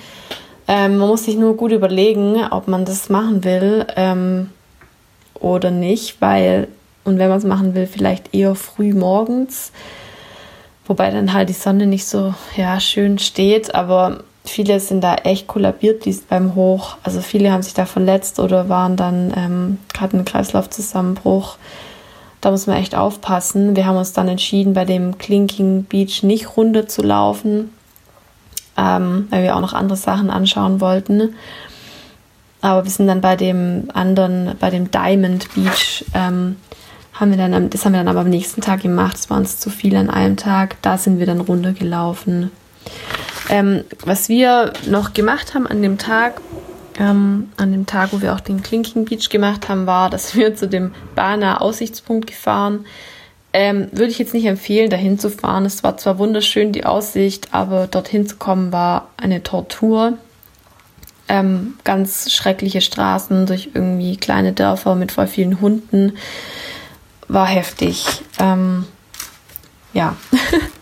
Ähm, 0.67 0.97
man 0.97 1.07
muss 1.07 1.25
sich 1.25 1.37
nur 1.37 1.55
gut 1.55 1.71
überlegen, 1.71 2.43
ob 2.51 2.67
man 2.67 2.85
das 2.85 3.09
machen 3.09 3.43
will 3.43 3.85
ähm, 3.95 4.49
oder 5.33 5.71
nicht, 5.71 6.21
weil, 6.21 6.67
und 7.03 7.17
wenn 7.19 7.29
man 7.29 7.37
es 7.37 7.45
machen 7.45 7.73
will, 7.73 7.87
vielleicht 7.87 8.33
eher 8.35 8.55
früh 8.55 8.93
morgens, 8.93 9.71
wobei 10.85 11.09
dann 11.11 11.33
halt 11.33 11.49
die 11.49 11.53
Sonne 11.53 11.87
nicht 11.87 12.05
so 12.05 12.33
ja, 12.55 12.79
schön 12.79 13.17
steht, 13.17 13.73
aber 13.73 14.23
viele 14.43 14.79
sind 14.79 15.03
da 15.03 15.15
echt 15.15 15.47
kollabiert 15.47 16.03
beim 16.29 16.55
Hoch. 16.55 16.97
Also 17.03 17.21
viele 17.21 17.51
haben 17.51 17.63
sich 17.63 17.73
da 17.73 17.85
verletzt 17.85 18.39
oder 18.39 18.69
waren 18.69 18.95
dann, 18.95 19.33
ähm, 19.35 19.77
hatten 19.97 20.17
einen 20.17 20.25
Kreislaufzusammenbruch. 20.25 21.57
Da 22.47 22.51
muss 22.51 22.65
man 22.65 22.77
echt 22.77 22.95
aufpassen. 22.95 23.75
Wir 23.75 23.85
haben 23.85 23.97
uns 23.97 24.13
dann 24.13 24.29
entschieden, 24.29 24.73
bei 24.73 24.85
dem 24.85 25.17
Clinking 25.17 25.83
Beach 25.83 26.23
nicht 26.23 26.55
runter 26.55 26.87
zu 26.87 27.01
laufen, 27.03 27.71
ähm, 28.77 29.27
weil 29.29 29.43
wir 29.43 29.57
auch 29.57 29.59
noch 29.59 29.73
andere 29.73 29.97
Sachen 29.97 30.29
anschauen 30.29 30.79
wollten. 30.79 31.35
Aber 32.61 32.85
wir 32.85 32.89
sind 32.89 33.07
dann 33.07 33.19
bei 33.19 33.35
dem 33.35 33.89
anderen, 33.93 34.55
bei 34.61 34.69
dem 34.69 34.89
Diamond 34.89 35.53
Beach, 35.55 36.05
ähm, 36.13 36.55
haben 37.11 37.31
wir 37.31 37.37
dann, 37.37 37.69
das 37.69 37.83
haben 37.83 37.91
wir 37.91 37.99
dann 37.99 38.07
aber 38.07 38.21
am 38.21 38.29
nächsten 38.29 38.61
Tag 38.61 38.81
gemacht. 38.81 39.17
Es 39.17 39.29
war 39.29 39.35
uns 39.35 39.59
zu 39.59 39.69
viel 39.69 39.97
an 39.97 40.09
einem 40.09 40.37
Tag. 40.37 40.81
Da 40.81 40.97
sind 40.97 41.19
wir 41.19 41.25
dann 41.25 41.41
runtergelaufen. 41.41 42.49
Ähm, 43.49 43.83
was 44.05 44.29
wir 44.29 44.71
noch 44.89 45.11
gemacht 45.11 45.53
haben 45.53 45.67
an 45.67 45.81
dem 45.81 45.97
Tag, 45.97 46.39
ähm, 46.99 47.49
an 47.57 47.71
dem 47.71 47.85
Tag, 47.85 48.13
wo 48.13 48.21
wir 48.21 48.33
auch 48.33 48.39
den 48.39 48.63
Clinking 48.63 49.05
Beach 49.05 49.29
gemacht 49.29 49.69
haben, 49.69 49.85
war, 49.85 50.09
dass 50.09 50.35
wir 50.35 50.55
zu 50.55 50.67
dem 50.67 50.93
Bana 51.15 51.61
Aussichtspunkt 51.61 52.27
gefahren. 52.27 52.85
Ähm, 53.53 53.87
würde 53.91 54.11
ich 54.11 54.19
jetzt 54.19 54.33
nicht 54.33 54.45
empfehlen, 54.45 54.89
dahin 54.89 55.17
zu 55.17 55.29
fahren. 55.29 55.65
Es 55.65 55.83
war 55.83 55.97
zwar 55.97 56.19
wunderschön 56.19 56.73
die 56.73 56.85
Aussicht, 56.85 57.53
aber 57.53 57.87
dorthin 57.87 58.27
zu 58.27 58.35
kommen 58.35 58.71
war 58.71 59.09
eine 59.17 59.41
Tortur. 59.41 60.17
Ähm, 61.29 61.75
ganz 61.83 62.31
schreckliche 62.31 62.81
Straßen 62.81 63.47
durch 63.47 63.71
irgendwie 63.73 64.17
kleine 64.17 64.53
Dörfer 64.53 64.95
mit 64.95 65.11
voll 65.11 65.27
vielen 65.27 65.59
Hunden. 65.59 66.13
War 67.27 67.47
heftig. 67.47 68.05
Ähm, 68.39 68.85
ja. 69.93 70.15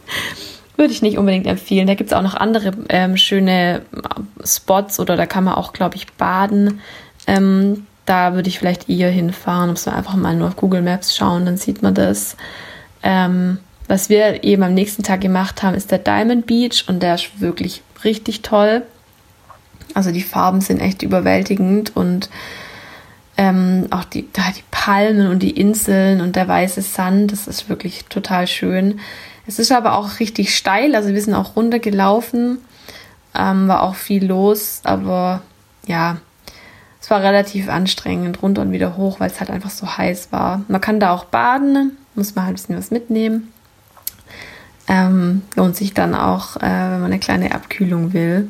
würde 0.78 0.94
ich 0.94 1.02
nicht 1.02 1.18
unbedingt 1.18 1.48
empfehlen. 1.48 1.88
Da 1.88 1.96
gibt 1.96 2.12
es 2.12 2.18
auch 2.18 2.22
noch 2.22 2.36
andere 2.36 2.72
ähm, 2.90 3.18
schöne 3.18 3.82
äh, 3.94 4.46
Spots 4.48 5.00
oder 5.00 5.16
da 5.16 5.26
kann 5.26 5.44
man 5.44 5.56
auch, 5.56 5.74
glaube 5.74 5.96
ich, 5.96 6.12
baden. 6.14 6.82
Ähm, 7.28 7.86
da 8.06 8.36
würde 8.36 8.50
ich 8.50 8.60
vielleicht 8.60 8.90
eher 8.90 9.10
hinfahren, 9.10 9.72
muss 9.72 9.86
man 9.86 9.96
einfach 9.96 10.16
mal 10.16 10.36
nur 10.36 10.50
auf 10.50 10.56
Google 10.56 10.82
Maps 10.82 11.16
schauen, 11.16 11.46
dann 11.46 11.58
sieht 11.58 11.82
man 11.82 11.96
das. 11.96 12.38
Ähm, 13.02 13.60
was 13.88 14.10
wir 14.10 14.44
eben 14.44 14.64
am 14.64 14.74
nächsten 14.74 15.04
Tag 15.04 15.22
gemacht 15.22 15.64
haben, 15.64 15.76
ist 15.76 15.92
der 15.92 16.00
Diamond 16.00 16.46
Beach 16.46 16.86
und 16.88 17.02
der 17.02 17.16
ist 17.16 17.40
wirklich 17.40 17.82
richtig 18.04 18.42
toll. 18.42 18.84
Also 19.94 20.12
die 20.12 20.22
Farben 20.22 20.62
sind 20.62 20.82
echt 20.82 21.04
überwältigend 21.04 21.96
und 21.96 22.30
ähm, 23.38 23.88
auch 23.92 24.04
die, 24.04 24.28
da 24.32 24.44
die 24.56 24.64
Palmen 24.72 25.28
und 25.28 25.40
die 25.40 25.52
Inseln 25.52 26.22
und 26.22 26.36
der 26.36 26.48
weiße 26.48 26.82
Sand, 26.82 27.32
das 27.32 27.48
ist 27.48 27.70
wirklich 27.70 28.06
total 28.06 28.48
schön. 28.48 29.00
Es 29.48 29.60
ist 29.60 29.72
aber 29.72 29.98
auch 29.98 30.20
richtig 30.20 30.56
steil, 30.56 30.96
also 30.96 31.10
wir 31.10 31.22
sind 31.22 31.36
auch 31.36 31.56
runtergelaufen, 31.56 32.60
ähm, 33.36 33.68
war 33.68 33.84
auch 33.84 33.96
viel 33.96 34.26
los, 34.26 34.82
aber 34.84 35.42
ja, 35.86 36.18
es 37.00 37.12
war 37.12 37.22
relativ 37.22 37.70
anstrengend, 37.70 38.42
runter 38.42 38.64
und 38.64 38.72
wieder 38.72 38.98
hoch, 38.98 39.20
weil 39.20 39.30
es 39.30 39.40
halt 39.40 39.52
einfach 39.52 39.70
so 39.70 39.98
heiß 39.98 40.32
war. 40.32 40.64
Man 40.68 40.82
kann 40.82 41.00
da 41.00 41.12
auch 41.12 41.26
baden, 41.26 41.98
muss 42.16 42.34
man 42.34 42.46
halt 42.46 42.54
ein 42.54 42.56
bisschen 42.56 42.78
was 42.78 42.90
mitnehmen. 42.90 43.52
Ähm, 44.88 45.44
lohnt 45.56 45.76
sich 45.76 45.94
dann 45.94 46.16
auch, 46.16 46.58
äh, 46.58 46.62
wenn 46.62 47.02
man 47.02 47.06
eine 47.06 47.20
kleine 47.20 47.54
Abkühlung 47.54 48.14
will. 48.14 48.50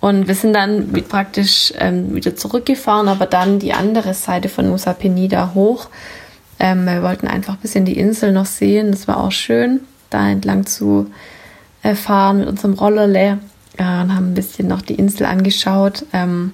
Und 0.00 0.26
wir 0.26 0.34
sind 0.34 0.52
dann 0.52 0.92
praktisch 1.08 1.72
ähm, 1.78 2.14
wieder 2.14 2.34
zurückgefahren, 2.34 3.08
aber 3.08 3.26
dann 3.26 3.58
die 3.60 3.72
andere 3.72 4.14
Seite 4.14 4.48
von 4.48 4.68
Nusa 4.68 4.92
Penida 4.92 5.52
hoch. 5.54 5.88
Ähm, 6.58 6.86
wir 6.86 7.02
wollten 7.02 7.28
einfach 7.28 7.54
ein 7.54 7.60
bisschen 7.60 7.84
die 7.84 7.98
Insel 7.98 8.32
noch 8.32 8.46
sehen, 8.46 8.90
das 8.90 9.06
war 9.06 9.18
auch 9.18 9.32
schön 9.32 9.80
da 10.10 10.28
entlang 10.28 10.66
zu 10.66 11.10
äh, 11.82 11.94
fahren 11.94 12.38
mit 12.38 12.48
unserem 12.48 12.74
Rollerle. 12.74 13.38
und 13.78 13.84
haben 13.84 14.30
ein 14.30 14.34
bisschen 14.34 14.68
noch 14.68 14.82
die 14.82 14.94
Insel 14.94 15.26
angeschaut. 15.26 16.06
Ähm, 16.12 16.52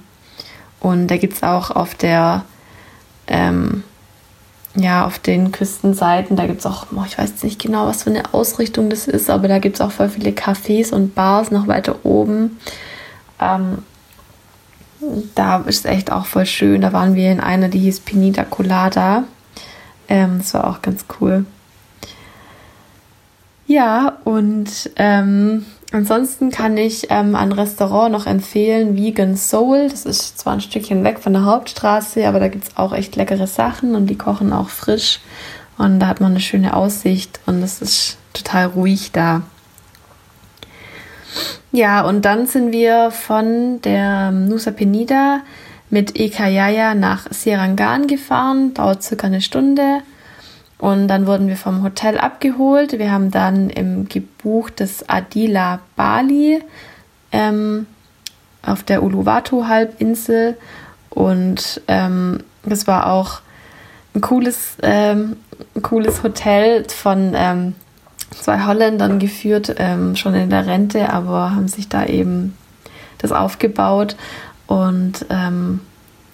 und 0.80 1.06
da 1.06 1.16
gibt 1.16 1.34
es 1.34 1.42
auch 1.42 1.70
auf 1.70 1.94
der, 1.94 2.44
ähm, 3.28 3.84
ja, 4.74 5.06
auf 5.06 5.18
den 5.20 5.52
Küstenseiten, 5.52 6.36
da 6.36 6.46
gibt 6.46 6.60
es 6.60 6.66
auch, 6.66 6.86
ich 7.06 7.18
weiß 7.18 7.44
nicht 7.44 7.60
genau, 7.60 7.86
was 7.86 8.02
für 8.02 8.10
eine 8.10 8.34
Ausrichtung 8.34 8.90
das 8.90 9.06
ist, 9.06 9.30
aber 9.30 9.46
da 9.46 9.58
gibt 9.58 9.76
es 9.76 9.80
auch 9.80 9.92
voll 9.92 10.08
viele 10.08 10.30
Cafés 10.30 10.92
und 10.92 11.14
Bars 11.14 11.50
noch 11.52 11.68
weiter 11.68 12.04
oben. 12.04 12.58
Ähm, 13.40 13.78
da 15.34 15.58
ist 15.58 15.86
echt 15.86 16.10
auch 16.10 16.26
voll 16.26 16.46
schön. 16.46 16.80
Da 16.80 16.92
waren 16.92 17.14
wir 17.14 17.30
in 17.30 17.40
einer, 17.40 17.68
die 17.68 17.80
hieß 17.80 18.00
Pinita 18.00 18.44
Colada. 18.44 19.24
Ähm, 20.08 20.38
das 20.38 20.54
war 20.54 20.68
auch 20.68 20.82
ganz 20.82 21.04
cool. 21.20 21.44
Ja, 23.72 24.18
und 24.24 24.90
ähm, 24.96 25.64
ansonsten 25.92 26.50
kann 26.50 26.76
ich 26.76 27.06
ähm, 27.08 27.34
ein 27.34 27.52
Restaurant 27.52 28.12
noch 28.12 28.26
empfehlen, 28.26 28.98
Vegan 28.98 29.34
Soul. 29.34 29.88
Das 29.88 30.04
ist 30.04 30.38
zwar 30.38 30.52
ein 30.52 30.60
Stückchen 30.60 31.04
weg 31.04 31.20
von 31.20 31.32
der 31.32 31.46
Hauptstraße, 31.46 32.28
aber 32.28 32.38
da 32.38 32.48
gibt 32.48 32.68
es 32.68 32.76
auch 32.76 32.92
echt 32.92 33.16
leckere 33.16 33.46
Sachen 33.46 33.94
und 33.94 34.08
die 34.08 34.18
kochen 34.18 34.52
auch 34.52 34.68
frisch. 34.68 35.20
Und 35.78 36.00
da 36.00 36.08
hat 36.08 36.20
man 36.20 36.32
eine 36.32 36.40
schöne 36.40 36.76
Aussicht 36.76 37.40
und 37.46 37.62
es 37.62 37.80
ist 37.80 38.18
total 38.34 38.66
ruhig 38.66 39.10
da. 39.10 39.40
Ja, 41.72 42.02
und 42.02 42.26
dann 42.26 42.46
sind 42.46 42.72
wir 42.72 43.10
von 43.10 43.80
der 43.80 44.32
Nusa 44.32 44.72
Penida 44.72 45.40
mit 45.88 46.20
Ekayaya 46.20 46.94
nach 46.94 47.26
Serangan 47.30 48.06
gefahren, 48.06 48.74
dauert 48.74 49.02
circa 49.02 49.28
eine 49.28 49.40
Stunde. 49.40 50.02
Und 50.82 51.06
dann 51.06 51.28
wurden 51.28 51.46
wir 51.46 51.56
vom 51.56 51.84
Hotel 51.84 52.18
abgeholt. 52.18 52.98
Wir 52.98 53.12
haben 53.12 53.30
dann 53.30 53.70
im 53.70 54.08
gebucht 54.08 54.80
das 54.80 55.08
Adila 55.08 55.78
Bali 55.94 56.60
ähm, 57.30 57.86
auf 58.62 58.82
der 58.82 59.04
Uluwatu-Halbinsel. 59.04 60.56
Und 61.08 61.80
ähm, 61.86 62.40
das 62.64 62.88
war 62.88 63.12
auch 63.12 63.42
ein 64.16 64.22
cooles, 64.22 64.76
ähm, 64.82 65.36
ein 65.76 65.82
cooles 65.82 66.24
Hotel 66.24 66.84
von 66.88 67.30
ähm, 67.36 67.76
zwei 68.32 68.64
Holländern 68.64 69.20
geführt, 69.20 69.76
ähm, 69.78 70.16
schon 70.16 70.34
in 70.34 70.50
der 70.50 70.66
Rente, 70.66 71.12
aber 71.12 71.52
haben 71.54 71.68
sich 71.68 71.88
da 71.88 72.06
eben 72.06 72.58
das 73.18 73.30
aufgebaut 73.30 74.16
und 74.66 75.26
ähm, 75.30 75.78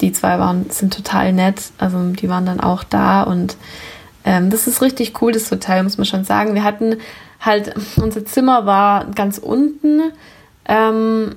die 0.00 0.12
zwei 0.12 0.38
waren, 0.38 0.70
sind 0.70 0.94
total 0.94 1.34
nett, 1.34 1.64
also 1.76 1.98
die 2.12 2.30
waren 2.30 2.46
dann 2.46 2.60
auch 2.60 2.82
da 2.82 3.24
und 3.24 3.58
ähm, 4.28 4.50
das 4.50 4.66
ist 4.66 4.82
richtig 4.82 5.22
cool, 5.22 5.32
das 5.32 5.50
Hotel, 5.50 5.82
muss 5.82 5.96
man 5.96 6.04
schon 6.04 6.22
sagen. 6.22 6.52
Wir 6.52 6.62
hatten 6.62 6.96
halt, 7.40 7.74
unser 7.96 8.26
Zimmer 8.26 8.66
war 8.66 9.06
ganz 9.14 9.38
unten, 9.38 10.12
ähm, 10.66 11.36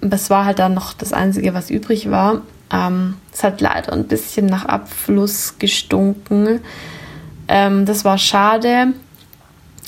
das 0.00 0.28
war 0.28 0.44
halt 0.44 0.58
dann 0.58 0.74
noch 0.74 0.92
das 0.92 1.12
Einzige, 1.12 1.54
was 1.54 1.70
übrig 1.70 2.10
war. 2.10 2.42
Ähm, 2.72 3.14
es 3.32 3.44
hat 3.44 3.60
leider 3.60 3.92
ein 3.92 4.08
bisschen 4.08 4.46
nach 4.46 4.64
Abfluss 4.64 5.60
gestunken. 5.60 6.62
Ähm, 7.46 7.86
das 7.86 8.04
war 8.04 8.18
schade, 8.18 8.88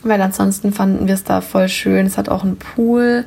weil 0.04 0.22
ansonsten 0.22 0.72
fanden 0.72 1.08
wir 1.08 1.14
es 1.14 1.24
da 1.24 1.40
voll 1.40 1.68
schön. 1.68 2.06
Es 2.06 2.18
hat 2.18 2.28
auch 2.28 2.44
einen 2.44 2.56
Pool. 2.56 3.24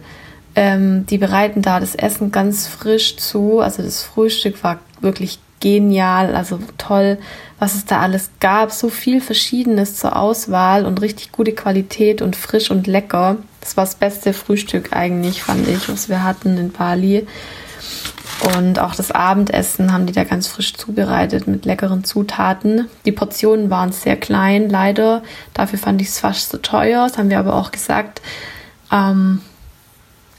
Ähm, 0.55 1.05
die 1.05 1.17
bereiten 1.17 1.61
da 1.61 1.81
das 1.81 1.95
Essen 1.95 2.31
ganz 2.31 2.65
frisch 2.65 3.17
zu. 3.17 3.59
Also 3.59 3.83
das 3.83 4.03
Frühstück 4.03 4.63
war 4.63 4.79
wirklich 5.01 5.39
genial, 5.61 6.35
also 6.35 6.59
toll, 6.77 7.17
was 7.61 7.75
es 7.75 7.85
da 7.85 7.99
alles 7.99 8.31
gab. 8.39 8.71
So 8.71 8.89
viel 8.89 9.21
Verschiedenes 9.21 9.95
zur 9.95 10.15
Auswahl 10.15 10.83
und 10.83 10.99
richtig 10.99 11.31
gute 11.31 11.51
Qualität 11.51 12.23
und 12.23 12.35
frisch 12.35 12.71
und 12.71 12.87
lecker. 12.87 13.37
Das 13.59 13.77
war 13.77 13.85
das 13.85 13.93
beste 13.93 14.33
Frühstück 14.33 14.93
eigentlich, 14.93 15.43
fand 15.43 15.67
ich, 15.67 15.87
was 15.87 16.09
wir 16.09 16.23
hatten 16.23 16.57
in 16.57 16.71
Bali. 16.71 17.27
Und 18.57 18.79
auch 18.79 18.95
das 18.95 19.11
Abendessen 19.11 19.93
haben 19.93 20.07
die 20.07 20.13
da 20.13 20.23
ganz 20.23 20.47
frisch 20.47 20.73
zubereitet 20.73 21.45
mit 21.45 21.65
leckeren 21.65 22.03
Zutaten. 22.03 22.87
Die 23.05 23.11
Portionen 23.11 23.69
waren 23.69 23.91
sehr 23.91 24.17
klein, 24.17 24.67
leider. 24.67 25.21
Dafür 25.53 25.77
fand 25.77 26.01
ich 26.01 26.07
es 26.07 26.19
fast 26.19 26.49
so 26.49 26.57
teuer. 26.57 27.07
Das 27.07 27.19
haben 27.19 27.29
wir 27.29 27.37
aber 27.37 27.53
auch 27.53 27.69
gesagt. 27.69 28.23
Ähm, 28.91 29.39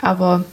aber 0.01 0.45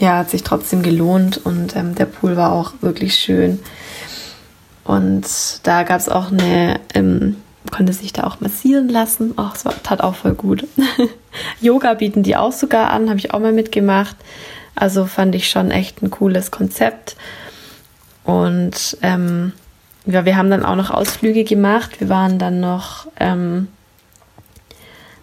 ja, 0.00 0.18
hat 0.18 0.28
sich 0.28 0.42
trotzdem 0.42 0.82
gelohnt 0.82 1.40
und 1.42 1.74
ähm, 1.76 1.94
der 1.94 2.04
Pool 2.04 2.36
war 2.36 2.52
auch 2.52 2.74
wirklich 2.82 3.14
schön. 3.14 3.58
Und 4.84 5.26
da 5.62 5.82
gab 5.84 5.98
es 6.00 6.08
auch 6.08 6.32
eine, 6.32 6.80
ähm, 6.94 7.36
konnte 7.70 7.92
sich 7.92 8.12
da 8.12 8.24
auch 8.24 8.40
massieren 8.40 8.88
lassen. 8.88 9.34
Ach, 9.36 9.54
es 9.54 9.64
tat 9.82 10.00
auch 10.00 10.14
voll 10.14 10.34
gut. 10.34 10.66
Yoga 11.60 11.94
bieten 11.94 12.22
die 12.22 12.36
auch 12.36 12.52
sogar 12.52 12.90
an, 12.90 13.08
habe 13.08 13.18
ich 13.18 13.32
auch 13.32 13.38
mal 13.38 13.52
mitgemacht. 13.52 14.16
Also 14.74 15.06
fand 15.06 15.34
ich 15.34 15.50
schon 15.50 15.70
echt 15.70 16.02
ein 16.02 16.10
cooles 16.10 16.50
Konzept. 16.50 17.16
Und 18.24 18.96
ähm, 19.02 19.52
ja, 20.06 20.24
wir 20.24 20.36
haben 20.36 20.50
dann 20.50 20.64
auch 20.64 20.76
noch 20.76 20.90
Ausflüge 20.90 21.44
gemacht. 21.44 22.00
Wir 22.00 22.08
waren 22.08 22.38
dann 22.38 22.60
noch 22.60 23.06
ähm, 23.20 23.68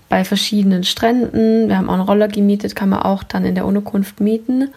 bei 0.08 0.24
verschiedenen 0.24 0.84
Stränden. 0.84 1.68
Wir 1.68 1.78
haben 1.78 1.90
auch 1.90 1.94
einen 1.94 2.04
Roller 2.04 2.28
gemietet, 2.28 2.76
kann 2.76 2.90
man 2.90 3.02
auch 3.02 3.24
dann 3.24 3.46
in 3.46 3.56
der 3.56 3.66
Unterkunft 3.66 4.20
mieten. 4.20 4.70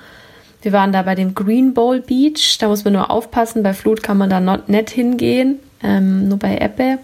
Wir 0.62 0.72
waren 0.72 0.92
da 0.92 1.02
bei 1.02 1.14
dem 1.14 1.34
Green 1.34 1.74
Bowl 1.74 2.00
Beach. 2.00 2.56
Da 2.58 2.68
muss 2.68 2.84
man 2.84 2.94
nur 2.94 3.10
aufpassen. 3.10 3.62
Bei 3.62 3.74
Flut 3.74 4.02
kann 4.02 4.16
man 4.16 4.30
da 4.30 4.40
nicht 4.40 4.90
hingehen, 4.90 5.58
ähm, 5.82 6.28
nur 6.28 6.38
bei 6.38 6.56
Ebbe. 6.58 6.98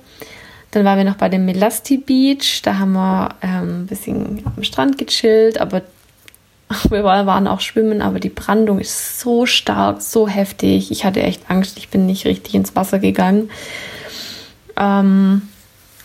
Dann 0.70 0.84
waren 0.84 0.98
wir 0.98 1.04
noch 1.04 1.16
bei 1.16 1.28
dem 1.28 1.44
Melasti 1.44 1.98
Beach. 1.98 2.62
Da 2.62 2.78
haben 2.78 2.92
wir 2.92 3.30
ähm, 3.42 3.82
ein 3.82 3.86
bisschen 3.86 4.42
am 4.56 4.62
Strand 4.62 4.96
gechillt, 4.98 5.60
aber 5.60 5.82
wir 6.90 7.02
waren 7.02 7.48
auch 7.48 7.60
schwimmen, 7.60 8.00
aber 8.00 8.20
die 8.20 8.28
Brandung 8.28 8.78
ist 8.78 9.20
so 9.20 9.44
stark, 9.44 10.02
so 10.02 10.28
heftig. 10.28 10.90
Ich 10.90 11.04
hatte 11.04 11.22
echt 11.22 11.50
Angst, 11.50 11.78
ich 11.78 11.88
bin 11.88 12.06
nicht 12.06 12.26
richtig 12.26 12.54
ins 12.54 12.76
Wasser 12.76 12.98
gegangen. 12.98 13.50
Ähm, 14.76 15.42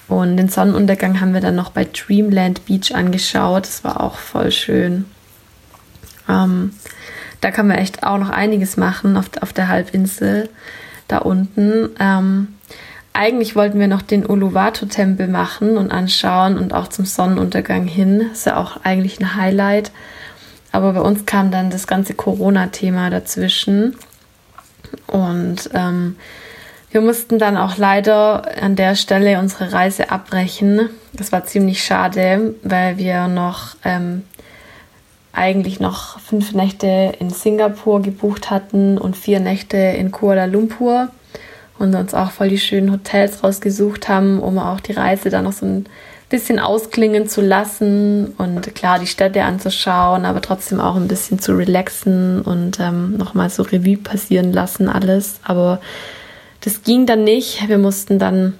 und 0.08 0.38
den 0.38 0.50
Sonnenuntergang 0.50 1.22
haben 1.22 1.34
wir 1.34 1.42
dann 1.42 1.56
noch 1.56 1.72
bei 1.72 1.86
Dreamland 1.86 2.66
Beach 2.66 2.94
angeschaut. 2.94 3.66
Das 3.66 3.84
war 3.84 4.02
auch 4.02 4.16
voll 4.16 4.52
schön. 4.52 5.06
Ähm, 6.28 6.74
da 7.44 7.52
kann 7.52 7.68
man 7.68 7.78
echt 7.78 8.04
auch 8.04 8.18
noch 8.18 8.30
einiges 8.30 8.78
machen 8.78 9.18
auf, 9.18 9.30
auf 9.42 9.52
der 9.52 9.68
Halbinsel 9.68 10.50
da 11.08 11.18
unten. 11.18 11.90
Ähm, 12.00 12.56
eigentlich 13.12 13.56
wollten 13.56 13.80
wir 13.80 13.88
noch 13.88 14.02
den 14.02 14.26
Uluwatu-Tempel 14.26 15.28
machen 15.28 15.78
und 15.78 15.92
anschauen 15.92 16.58
und 16.58 16.74
auch 16.74 16.88
zum 16.88 17.06
Sonnenuntergang 17.06 17.86
hin. 17.86 18.22
Ist 18.32 18.46
ja 18.46 18.58
auch 18.58 18.78
eigentlich 18.84 19.20
ein 19.20 19.36
Highlight. 19.36 19.92
Aber 20.72 20.94
bei 20.94 21.02
uns 21.02 21.26
kam 21.26 21.52
dann 21.52 21.70
das 21.70 21.86
ganze 21.86 22.14
Corona-Thema 22.14 23.10
dazwischen. 23.10 23.96
Und 25.06 25.70
ähm, 25.74 26.16
wir 26.92 27.02
mussten 27.02 27.40
dann 27.40 27.58
auch 27.58 27.78
leider 27.78 28.48
an 28.62 28.76
der 28.76 28.96
Stelle 28.96 29.38
unsere 29.40 29.74
Reise 29.74 30.10
abbrechen. 30.10 30.90
Das 31.12 31.32
war 31.32 31.44
ziemlich 31.46 31.84
schade, 31.84 32.56
weil 32.64 32.98
wir 32.98 33.28
noch 33.28 33.76
ähm, 33.84 34.24
eigentlich 35.34 35.80
noch 35.80 36.20
fünf 36.20 36.54
Nächte 36.54 37.14
in 37.20 37.30
Singapur 37.30 38.02
gebucht 38.02 38.50
hatten 38.50 38.98
und 38.98 39.18
vier 39.18 39.40
Nächte 39.40 39.78
in 39.78 40.12
Kuala 40.12 40.46
Lumpur 40.46 41.10
und 41.80 41.96
uns 41.96 42.14
auch 42.14 42.32
voll 42.32 42.50
die 42.50 42.60
schönen 42.60 42.92
Hotels 42.92 43.44
rausgesucht 43.44 44.08
haben, 44.08 44.40
um 44.40 44.60
auch 44.60 44.80
die 44.80 44.94
Reise 44.94 45.30
dann 45.30 45.46
noch 45.46 45.54
so 45.54 45.66
ein 45.66 45.86
bisschen 46.30 46.60
ausklingen 46.60 47.28
zu 47.28 47.42
lassen 47.42 48.34
und 48.38 48.74
klar 48.74 49.00
die 49.00 49.08
Städte 49.08 49.44
anzuschauen, 49.44 50.26
aber 50.26 50.42
trotzdem 50.42 50.80
auch 50.80 50.96
ein 50.96 51.08
bisschen 51.08 51.40
zu 51.40 51.56
relaxen 51.56 52.42
und 52.42 52.80
ähm, 52.80 53.18
nochmal 53.18 53.50
so 53.50 53.64
Revue 53.64 53.98
passieren 53.98 54.54
lassen 54.54 54.90
alles. 54.90 55.40
Aber 55.44 55.80
das 56.62 56.84
ging 56.84 57.06
dann 57.06 57.24
nicht. 57.24 57.68
Wir 57.68 57.78
mussten 57.78 58.20
dann 58.20 58.58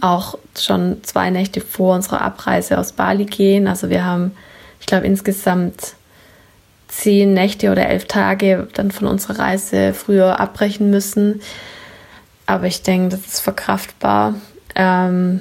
auch 0.00 0.36
schon 0.58 0.98
zwei 1.02 1.30
Nächte 1.30 1.60
vor 1.60 1.94
unserer 1.94 2.22
Abreise 2.22 2.78
aus 2.78 2.92
Bali 2.92 3.24
gehen. 3.24 3.66
Also 3.66 3.88
wir 3.88 4.04
haben, 4.04 4.32
ich 4.84 4.86
glaube, 4.86 5.06
insgesamt 5.06 5.94
zehn 6.88 7.32
Nächte 7.32 7.72
oder 7.72 7.88
elf 7.88 8.04
Tage 8.04 8.68
dann 8.74 8.90
von 8.90 9.06
unserer 9.06 9.38
Reise 9.38 9.94
früher 9.94 10.38
abbrechen 10.40 10.90
müssen. 10.90 11.40
Aber 12.44 12.66
ich 12.66 12.82
denke, 12.82 13.16
das 13.16 13.26
ist 13.26 13.40
verkraftbar. 13.40 14.34
Ähm, 14.74 15.40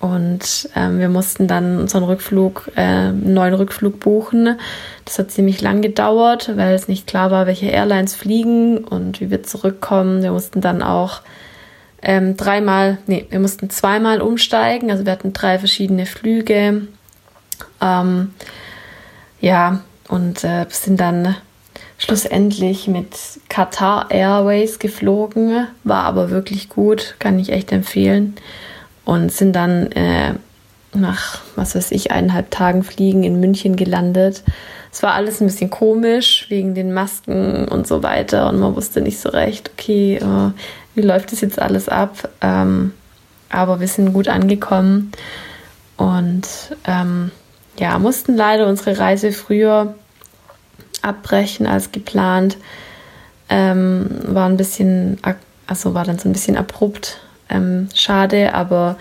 und 0.00 0.68
ähm, 0.76 0.98
wir 0.98 1.08
mussten 1.08 1.48
dann 1.48 1.80
unseren 1.80 2.04
Rückflug, 2.04 2.70
äh, 2.76 2.82
einen 2.82 3.32
neuen 3.32 3.54
Rückflug 3.54 4.00
buchen. 4.00 4.58
Das 5.06 5.18
hat 5.18 5.30
ziemlich 5.30 5.62
lang 5.62 5.80
gedauert, 5.80 6.52
weil 6.54 6.74
es 6.74 6.88
nicht 6.88 7.06
klar 7.06 7.30
war, 7.30 7.46
welche 7.46 7.68
Airlines 7.68 8.14
fliegen 8.14 8.84
und 8.84 9.22
wie 9.22 9.30
wir 9.30 9.44
zurückkommen. 9.44 10.22
Wir 10.22 10.32
mussten 10.32 10.60
dann 10.60 10.82
auch 10.82 11.22
ähm, 12.02 12.36
dreimal, 12.36 12.98
nee, 13.06 13.24
wir 13.30 13.40
mussten 13.40 13.70
zweimal 13.70 14.20
umsteigen. 14.20 14.90
Also 14.90 15.06
wir 15.06 15.12
hatten 15.12 15.32
drei 15.32 15.58
verschiedene 15.58 16.04
Flüge. 16.04 16.82
Ähm, 17.80 18.34
ja, 19.40 19.80
und 20.08 20.42
äh, 20.44 20.66
sind 20.70 21.00
dann 21.00 21.36
schlussendlich 21.98 22.88
mit 22.88 23.16
Qatar 23.48 24.10
Airways 24.10 24.78
geflogen. 24.78 25.66
War 25.84 26.04
aber 26.04 26.30
wirklich 26.30 26.68
gut, 26.68 27.16
kann 27.18 27.38
ich 27.38 27.52
echt 27.52 27.72
empfehlen 27.72 28.36
und 29.04 29.32
sind 29.32 29.54
dann 29.54 29.90
äh, 29.92 30.34
nach, 30.94 31.40
was 31.56 31.74
weiß 31.74 31.90
ich, 31.92 32.10
eineinhalb 32.10 32.50
Tagen 32.50 32.82
Fliegen 32.82 33.24
in 33.24 33.40
München 33.40 33.76
gelandet. 33.76 34.42
es 34.92 35.02
war 35.02 35.14
alles 35.14 35.40
ein 35.40 35.46
bisschen 35.46 35.70
komisch 35.70 36.46
wegen 36.48 36.74
den 36.74 36.92
Masken 36.92 37.68
und 37.68 37.86
so 37.86 38.02
weiter 38.02 38.48
und 38.48 38.58
man 38.58 38.74
wusste 38.74 39.00
nicht 39.00 39.18
so 39.18 39.28
recht, 39.28 39.70
okay, 39.72 40.16
äh, 40.16 40.50
wie 40.94 41.02
läuft 41.02 41.32
das 41.32 41.40
jetzt 41.40 41.60
alles 41.60 41.88
ab? 41.88 42.28
Ähm, 42.40 42.92
aber 43.50 43.80
wir 43.80 43.88
sind 43.88 44.12
gut 44.12 44.28
angekommen 44.28 45.12
und 45.96 46.46
ähm, 46.86 47.30
ja, 47.78 47.98
mussten 47.98 48.36
leider 48.36 48.66
unsere 48.66 48.98
Reise 48.98 49.32
früher 49.32 49.94
abbrechen 51.02 51.66
als 51.66 51.92
geplant. 51.92 52.56
Ähm, 53.48 54.08
war 54.24 54.48
ein 54.48 54.56
bisschen, 54.56 55.18
also 55.66 55.94
war 55.94 56.04
dann 56.04 56.18
so 56.18 56.28
ein 56.28 56.32
bisschen 56.32 56.56
abrupt, 56.56 57.20
ähm, 57.48 57.88
schade, 57.94 58.54
aber 58.54 58.96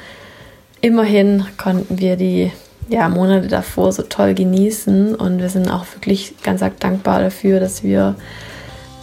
immerhin 0.79 1.45
konnten 1.57 1.99
wir 1.99 2.15
die 2.15 2.51
ja, 2.89 3.09
Monate 3.09 3.47
davor 3.47 3.91
so 3.91 4.03
toll 4.03 4.33
genießen 4.33 5.15
und 5.15 5.39
wir 5.39 5.49
sind 5.49 5.69
auch 5.69 5.85
wirklich 5.93 6.35
ganz 6.43 6.63
dankbar 6.79 7.19
dafür, 7.19 7.59
dass 7.59 7.83
wir 7.83 8.15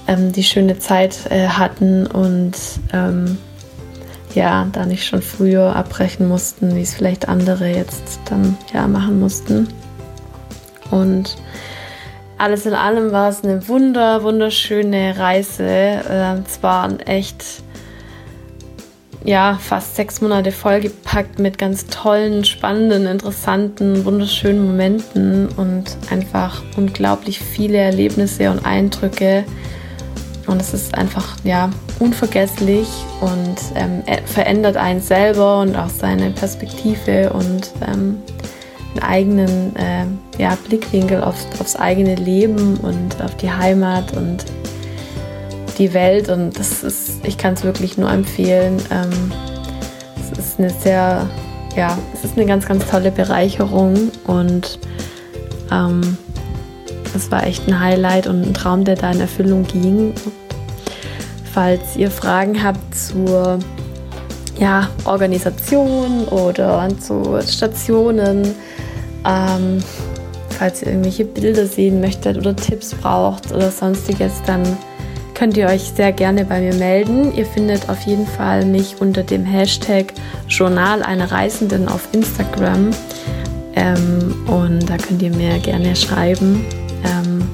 ähm, 0.08 0.32
die 0.32 0.44
schöne 0.44 0.78
Zeit 0.78 1.30
äh, 1.30 1.48
hatten 1.48 2.06
und 2.06 2.54
ähm, 2.92 3.38
ja, 4.34 4.66
da 4.72 4.86
nicht 4.86 5.06
schon 5.06 5.22
früher 5.22 5.74
abbrechen 5.74 6.28
mussten, 6.28 6.74
wie 6.76 6.82
es 6.82 6.94
vielleicht 6.94 7.28
andere 7.28 7.68
jetzt 7.68 8.20
dann 8.26 8.56
ja 8.72 8.86
machen 8.86 9.20
mussten. 9.20 9.68
Und 10.90 11.36
alles 12.38 12.66
in 12.66 12.74
allem 12.74 13.12
war 13.12 13.28
es 13.28 13.44
eine 13.44 13.68
wunder, 13.68 14.22
wunderschöne 14.22 15.18
Reise. 15.18 15.64
Äh, 15.64 16.40
es 16.46 16.62
waren 16.62 17.00
echt 17.00 17.62
ja, 19.24 19.58
fast 19.58 19.96
sechs 19.96 20.20
Monate 20.20 20.52
vollgepackt 20.52 21.38
mit 21.38 21.56
ganz 21.56 21.86
tollen, 21.86 22.44
spannenden, 22.44 23.06
interessanten, 23.06 24.04
wunderschönen 24.04 24.66
Momenten 24.66 25.48
und 25.56 25.96
einfach 26.10 26.62
unglaublich 26.76 27.40
viele 27.40 27.78
Erlebnisse 27.78 28.50
und 28.50 28.66
Eindrücke. 28.66 29.44
Und 30.46 30.60
es 30.60 30.74
ist 30.74 30.94
einfach, 30.96 31.36
ja, 31.44 31.70
unvergesslich 31.98 32.88
und 33.20 33.56
ähm, 33.74 34.02
verändert 34.26 34.76
einen 34.76 35.00
selber 35.00 35.60
und 35.60 35.76
auch 35.76 35.88
seine 35.88 36.30
Perspektive 36.30 37.32
und 37.32 37.70
ähm, 37.86 38.22
einen 38.94 39.02
eigenen 39.02 39.76
äh, 39.76 40.42
ja, 40.42 40.56
Blickwinkel 40.66 41.22
auf, 41.22 41.36
aufs 41.60 41.76
eigene 41.76 42.14
Leben 42.14 42.76
und 42.78 43.22
auf 43.22 43.36
die 43.36 43.50
Heimat 43.50 44.16
und 44.16 44.44
die 45.78 45.92
Welt 45.92 46.28
und 46.28 46.58
das 46.58 46.82
ist, 46.84 47.24
ich 47.24 47.36
kann 47.36 47.54
es 47.54 47.64
wirklich 47.64 47.98
nur 47.98 48.10
empfehlen. 48.10 48.80
Ähm, 48.90 49.32
es 50.20 50.38
ist 50.38 50.58
eine 50.58 50.70
sehr, 50.70 51.28
ja, 51.76 51.98
es 52.12 52.24
ist 52.24 52.36
eine 52.36 52.46
ganz, 52.46 52.66
ganz 52.66 52.86
tolle 52.88 53.10
Bereicherung 53.10 54.10
und 54.26 54.78
ähm, 55.72 56.16
es 57.14 57.30
war 57.30 57.46
echt 57.46 57.66
ein 57.68 57.78
Highlight 57.78 58.26
und 58.26 58.42
ein 58.42 58.54
Traum, 58.54 58.84
der 58.84 58.96
da 58.96 59.10
in 59.10 59.20
Erfüllung 59.20 59.64
ging. 59.66 60.10
Und 60.10 60.32
falls 61.52 61.96
ihr 61.96 62.10
Fragen 62.10 62.62
habt 62.62 62.94
zur 62.94 63.58
ja, 64.58 64.88
Organisation 65.04 66.26
oder 66.26 66.88
zu 66.98 67.38
Stationen, 67.46 68.54
ähm, 69.24 69.82
falls 70.50 70.82
ihr 70.82 70.88
irgendwelche 70.88 71.24
Bilder 71.24 71.66
sehen 71.66 72.00
möchtet 72.00 72.36
oder 72.36 72.54
Tipps 72.54 72.94
braucht 72.94 73.52
oder 73.52 73.70
sonstiges, 73.70 74.32
dann 74.46 74.62
könnt 75.34 75.56
ihr 75.56 75.66
euch 75.66 75.82
sehr 75.82 76.12
gerne 76.12 76.44
bei 76.44 76.60
mir 76.60 76.74
melden. 76.74 77.34
Ihr 77.34 77.46
findet 77.46 77.88
auf 77.88 78.00
jeden 78.02 78.26
Fall 78.26 78.64
mich 78.64 79.00
unter 79.00 79.22
dem 79.22 79.44
Hashtag 79.44 80.12
Journal 80.48 81.02
einer 81.02 81.30
Reisenden 81.30 81.88
auf 81.88 82.08
Instagram. 82.12 82.90
Ähm, 83.74 84.46
und 84.46 84.88
da 84.88 84.96
könnt 84.96 85.20
ihr 85.22 85.34
mir 85.34 85.58
gerne 85.58 85.96
schreiben. 85.96 86.64
Ähm, 87.04 87.48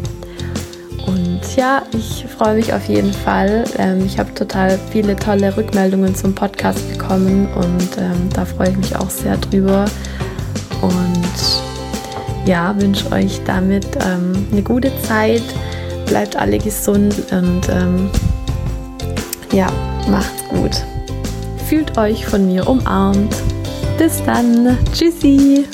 und 1.07 1.57
ja, 1.57 1.83
ich 1.93 2.27
freue 2.39 2.57
mich 2.57 2.73
auf 2.73 2.87
jeden 2.87 3.13
Fall. 3.13 3.65
Ähm, 3.79 4.05
ich 4.07 4.19
habe 4.19 4.33
total 4.35 4.79
viele 4.91 5.17
tolle 5.17 5.57
Rückmeldungen 5.57 6.15
zum 6.15 6.35
Podcast 6.35 6.91
bekommen 6.91 7.49
und 7.55 7.99
ähm, 7.99 8.29
da 8.35 8.45
freue 8.45 8.71
ich 8.71 8.77
mich 8.77 8.97
auch 8.97 9.11
sehr 9.11 9.37
drüber. 9.37 9.85
Und 10.83 12.47
ja, 12.47 12.75
wünsche 12.81 13.11
euch 13.13 13.41
damit 13.45 13.87
ähm, 14.05 14.47
eine 14.51 14.63
gute 14.63 14.91
Zeit 15.03 15.43
bleibt 16.11 16.35
alle 16.37 16.59
gesund 16.59 17.15
und 17.31 17.69
ähm, 17.69 18.11
ja, 19.53 19.69
macht's 20.09 20.45
gut. 20.49 20.85
Fühlt 21.69 21.97
euch 21.97 22.27
von 22.27 22.47
mir 22.47 22.69
umarmt. 22.69 23.35
Bis 23.97 24.23
dann. 24.25 24.77
Tschüssi. 24.93 25.67